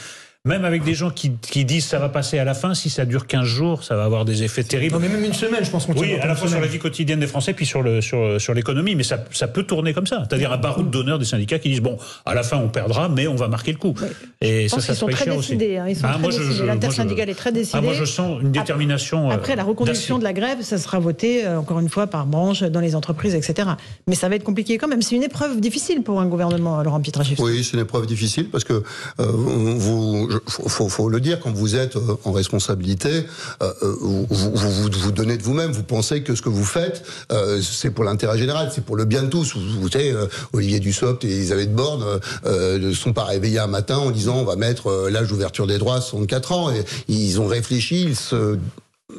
même 0.44 0.64
avec 0.64 0.82
des 0.82 0.94
gens 0.94 1.10
qui, 1.10 1.30
qui, 1.40 1.64
disent 1.64 1.86
ça 1.86 2.00
va 2.00 2.08
passer 2.08 2.36
à 2.40 2.44
la 2.44 2.54
fin, 2.54 2.74
si 2.74 2.90
ça 2.90 3.04
dure 3.04 3.28
15 3.28 3.44
jours, 3.44 3.84
ça 3.84 3.94
va 3.94 4.02
avoir 4.02 4.24
des 4.24 4.42
effets 4.42 4.64
terribles. 4.64 4.92
Non, 4.92 5.00
mais 5.00 5.08
même 5.08 5.24
une 5.24 5.32
semaine, 5.32 5.64
je 5.64 5.70
pense 5.70 5.86
qu'on 5.86 5.92
Oui, 5.92 6.14
à 6.14 6.26
la 6.26 6.34
fois 6.34 6.48
sur 6.48 6.58
la 6.58 6.66
vie 6.66 6.80
quotidienne 6.80 7.20
des 7.20 7.28
Français, 7.28 7.52
puis 7.52 7.64
sur 7.64 7.80
le 7.80 8.00
sur, 8.00 8.40
sur 8.40 8.52
l'économie, 8.52 8.96
mais 8.96 9.04
ça, 9.04 9.22
ça 9.30 9.46
peut 9.46 9.62
tourner 9.62 9.94
comme 9.94 10.08
ça. 10.08 10.24
C'est-à-dire 10.28 10.50
un 10.50 10.56
baroud 10.56 10.90
d'honneur 10.90 11.20
des 11.20 11.26
syndicats 11.26 11.60
qui 11.60 11.68
disent 11.68 11.80
bon, 11.80 11.96
à 12.26 12.34
la 12.34 12.42
fin 12.42 12.56
on 12.56 12.68
perdra, 12.68 13.08
mais 13.08 13.28
on 13.28 13.36
va 13.36 13.46
marquer 13.46 13.70
le 13.70 13.78
coup. 13.78 13.94
Et 14.40 14.68
ça, 14.68 14.80
ça 14.80 14.94
se 14.94 15.00
sont 15.00 15.06
très 15.06 15.30
décidés. 15.30 15.76
Hein. 15.76 15.86
Ils 15.88 15.94
sont 15.94 16.08
ah, 16.08 16.18
très 16.20 16.36
décidés. 16.36 16.66
L'intersyndicale 16.66 17.30
est 17.30 17.34
très 17.34 17.52
décidée. 17.52 17.78
Ah, 17.78 17.80
moi, 17.80 17.94
je 17.94 18.04
sens 18.04 18.42
une 18.42 18.50
détermination. 18.50 19.30
Euh, 19.30 19.34
Après, 19.34 19.54
la 19.54 19.62
reconduction 19.62 20.18
de 20.18 20.24
la 20.24 20.32
grève, 20.32 20.62
ça 20.62 20.76
sera 20.76 20.98
voté 20.98 21.46
euh, 21.46 21.60
encore 21.60 21.78
une 21.78 21.88
fois 21.88 22.08
par 22.08 22.26
branche 22.26 22.64
dans 22.64 22.80
les 22.80 22.96
entreprises, 22.96 23.36
etc. 23.36 23.68
Mais 24.08 24.16
ça 24.16 24.28
va 24.28 24.34
être 24.34 24.42
compliqué 24.42 24.76
quand 24.76 24.88
même. 24.88 25.02
C'est 25.02 25.14
une 25.14 25.22
épreuve 25.22 25.60
difficile 25.60 26.02
pour 26.02 26.20
un 26.20 26.26
gouvernement, 26.26 26.82
Laurent 26.82 27.00
Pietrachevski. 27.00 27.40
Oui, 27.40 27.62
c'est 27.62 27.74
une 27.74 27.82
épreuve 27.84 28.06
difficile 28.06 28.48
parce 28.50 28.64
que 28.64 28.82
euh, 29.20 29.26
vous, 29.30 30.31
faut, 30.46 30.88
faut 30.88 31.08
le 31.08 31.20
dire, 31.20 31.40
quand 31.40 31.52
vous 31.52 31.76
êtes 31.76 31.96
euh, 31.96 32.16
en 32.24 32.32
responsabilité, 32.32 33.26
euh, 33.62 33.72
euh, 33.82 33.96
vous, 34.00 34.26
vous, 34.30 34.88
vous, 34.90 35.12
donnez 35.12 35.36
de 35.36 35.42
vous-même, 35.42 35.72
vous 35.72 35.82
pensez 35.82 36.22
que 36.22 36.34
ce 36.34 36.42
que 36.42 36.48
vous 36.48 36.64
faites, 36.64 37.04
c'est 37.62 37.90
pour 37.90 38.04
l'intérêt 38.04 38.38
général, 38.38 38.70
c'est 38.74 38.84
pour 38.84 38.96
le 38.96 39.04
bien 39.04 39.22
de 39.22 39.28
tous. 39.28 39.56
Vous, 39.56 39.90
savez, 39.90 40.14
Olivier 40.52 40.80
Dussopt 40.80 41.24
et 41.24 41.30
Elisabeth 41.30 41.74
Borne 41.74 42.20
ne 42.44 42.92
sont 42.92 43.12
pas 43.12 43.24
réveillés 43.24 43.58
un 43.58 43.66
matin 43.66 43.96
en 43.96 44.10
disant 44.10 44.36
on 44.36 44.44
va 44.44 44.56
mettre 44.56 45.08
l'âge 45.10 45.28
d'ouverture 45.28 45.66
des 45.66 45.78
droits 45.78 45.96
à 45.96 46.00
64 46.00 46.52
ans. 46.52 46.70
Et 46.70 46.84
ils 47.08 47.40
ont 47.40 47.46
réfléchi, 47.46 48.02
ils 48.02 48.16
se 48.16 48.58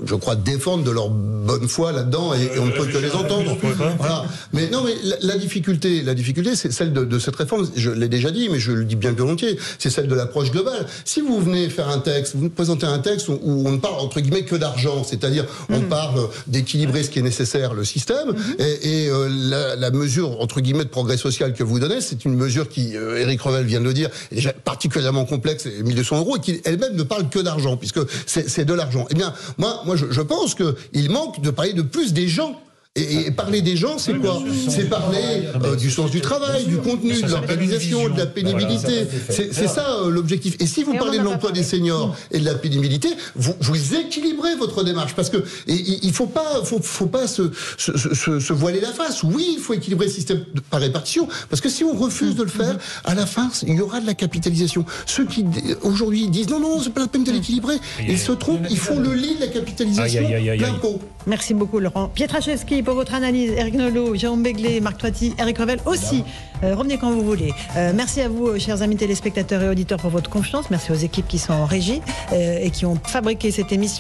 je 0.06 0.16
crois, 0.16 0.36
défendre 0.36 0.84
de 0.84 0.92
leur 0.92 1.10
bonne 1.10 1.68
foi 1.68 1.92
là-dedans 1.92 2.34
et, 2.34 2.60
on 2.60 2.66
ne 2.66 2.72
peut 2.72 2.86
que 2.86 2.98
les 2.98 3.12
entendre. 3.12 3.58
Voilà. 3.98 4.26
Mais 4.54 4.70
non, 4.70 4.84
mais 4.84 4.94
la, 5.22 5.38
difficulté, 5.38 6.02
la 6.02 6.14
difficulté, 6.14 6.56
c'est 6.56 6.72
celle 6.72 6.94
de, 6.94 7.20
cette 7.20 7.36
réforme. 7.36 7.68
Je 7.76 7.92
l'ai 7.92 8.08
déjà 8.08 8.32
dit, 8.32 8.50
mais 8.50 8.60
je 8.60 8.72
le 8.72 8.86
dis 8.86 8.96
bien 8.96 9.12
volontiers. 9.12 9.58
C'est 9.80 9.90
celle 9.90 10.08
de 10.08 10.16
l'approche 10.16 10.52
globale. 10.52 10.86
Si 11.06 11.22
vous 11.22 11.40
venez 11.40 11.70
faire 11.70 11.90
un 11.90 12.00
texte, 12.00 12.36
vous 12.36 12.50
présentez 12.50 12.86
un 12.86 13.00
texte 13.00 13.28
où, 13.28 13.40
on 13.44 13.72
ne 13.72 13.78
parle 13.78 14.00
entre 14.00 14.20
guillemets 14.20 14.44
que 14.44 14.56
d'argent, 14.56 15.04
c'est-à-dire 15.04 15.46
on 15.70 15.80
mhm. 15.80 15.88
parle 15.88 16.30
d'équilibrer 16.48 17.04
ce 17.04 17.10
qui 17.10 17.20
est 17.20 17.24
nécessaire, 17.24 17.74
le 17.74 17.84
système, 17.84 18.30
mhm. 18.30 18.56
et, 18.60 19.10
euh, 19.10 19.76
la, 19.78 19.92
mesure 19.92 20.42
entre 20.42 20.60
guillemets 20.60 20.86
de 20.86 20.90
progrès 20.90 21.18
social 21.18 21.54
que 21.54 21.64
vous 21.64 21.80
donnez, 21.80 22.02
c'est 22.02 22.26
une 22.26 22.36
mesure 22.36 22.68
qui, 22.68 22.98
euh, 22.98 23.20
Eric 23.20 23.42
Revel 23.42 23.66
vient 23.66 23.80
de 23.80 23.86
le 23.86 23.94
dire, 23.94 24.10
est 24.32 24.36
déjà 24.36 24.54
particulièrement 24.54 25.26
complexe, 25.26 25.68
1200 25.68 26.18
euros, 26.18 26.38
et 26.38 26.40
qui 26.40 26.62
elle-même 26.66 26.96
ne 26.96 27.04
parle 27.04 27.30
que 27.30 27.40
d'argent, 27.40 27.78
puisque 27.78 28.00
c'est 28.26 28.66
de 28.66 28.74
l'argent. 28.74 29.06
Eh 29.12 29.14
bien, 29.14 29.34
moi, 29.58 29.82
moi, 29.86 29.93
je, 29.96 30.12
je 30.12 30.22
pense 30.22 30.56
qu'il 30.56 31.12
manque 31.12 31.42
de 31.42 31.50
parler 31.50 31.74
de 31.74 31.82
plus 31.82 32.14
des 32.14 32.28
gens 32.28 32.60
et, 32.96 33.32
parler 33.32 33.64
des 33.64 33.76
gens, 33.76 33.98
c'est 33.98 34.14
quoi 34.14 34.40
C'est 34.70 34.88
parler 34.88 35.48
euh, 35.64 35.76
du 35.76 35.90
sens 35.90 36.12
du 36.12 36.22
travail, 36.22 36.66
du 36.66 36.78
contenu, 36.78 37.20
de 37.20 37.28
l'organisation, 37.28 38.08
de 38.08 38.20
la 38.20 38.28
pénibilité. 38.28 39.08
C'est 39.30 39.68
ça 39.68 39.98
euh, 40.04 40.12
l'objectif. 40.12 40.56
Et 40.60 40.68
si 40.68 40.84
vous 40.84 40.96
parlez 40.96 41.18
de 41.18 41.24
l'emploi 41.24 41.52
des 41.52 41.64
seniors 41.64 42.16
et 42.30 42.38
de 42.38 42.46
la 42.46 42.54
pénibilité, 42.54 43.10
vous, 43.36 43.56
vous 43.60 43.96
équilibrez 43.96 44.56
votre 44.58 44.84
démarche 44.84 45.16
parce 45.16 45.32
que 45.32 45.44
il 45.66 46.14
faut 46.14 46.28
pas, 46.28 46.64
faut, 46.64 46.80
faut 46.82 47.08
pas 47.08 47.26
se, 47.26 47.52
se, 47.78 48.14
se, 48.14 48.54
voiler 48.54 48.80
la 48.80 48.92
face. 48.92 49.24
Oui, 49.24 49.56
il 49.58 49.60
faut 49.60 49.74
équilibrer 49.74 50.06
le 50.06 50.12
système 50.12 50.46
par 50.70 50.80
répartition 50.80 51.28
parce 51.50 51.62
que 51.62 51.70
si 51.70 51.84
on 51.84 51.96
refuse 51.96 52.36
de 52.36 52.44
le 52.44 52.50
faire, 52.50 52.78
à 53.06 53.16
la 53.16 53.26
fin, 53.26 53.50
il 53.66 53.74
y 53.74 53.82
aura 53.82 54.02
de 54.02 54.06
la 54.06 54.14
capitalisation. 54.14 54.86
Ceux 55.08 55.26
qui 55.26 55.44
aujourd'hui 55.82 56.28
disent 56.28 56.50
non, 56.50 56.60
non, 56.60 56.80
c'est 56.80 56.94
pas 56.94 57.02
la 57.02 57.08
peine 57.08 57.24
de 57.24 57.32
l'équilibrer, 57.32 57.78
ils 58.08 58.20
se 58.20 58.34
trompent. 58.34 58.68
Il 58.70 58.78
faut 58.78 59.00
le 59.00 59.14
lit 59.14 59.36
de 59.36 59.42
la 59.42 59.48
capitalisation 59.48 60.22
l'impôt. 60.60 61.02
Merci 61.26 61.56
beaucoup, 61.56 61.80
Laurent. 61.80 62.10
Pietraszewski 62.10 62.83
pour 62.84 62.96
votre 62.96 63.14
analyse. 63.14 63.52
Eric 63.58 63.74
Nolot, 63.76 64.16
Jérôme 64.16 64.44
Begley, 64.44 64.80
Marc 64.80 64.98
Toiti, 64.98 65.34
Eric 65.40 65.58
Revel 65.58 65.80
aussi. 65.86 66.24
Euh, 66.64 66.76
revenez 66.76 66.98
quand 66.98 67.12
vous 67.12 67.24
voulez. 67.24 67.54
Euh, 67.76 67.92
merci 67.94 68.22
à 68.22 68.30
vous, 68.30 68.58
chers 68.60 68.82
amis 68.82 68.96
téléspectateurs 68.96 69.62
et 69.64 69.70
auditeurs, 69.70 70.00
pour 70.00 70.10
votre 70.10 70.30
confiance. 70.30 70.70
Merci 70.70 70.92
aux 70.92 70.96
équipes 70.96 71.28
qui 71.28 71.40
sont 71.40 71.54
en 71.54 71.66
régie 71.66 72.02
euh, 72.32 72.60
et 72.62 72.70
qui 72.70 72.86
ont 72.86 72.96
fabriqué 72.96 73.52
cette 73.52 73.72
émission. 73.72 73.84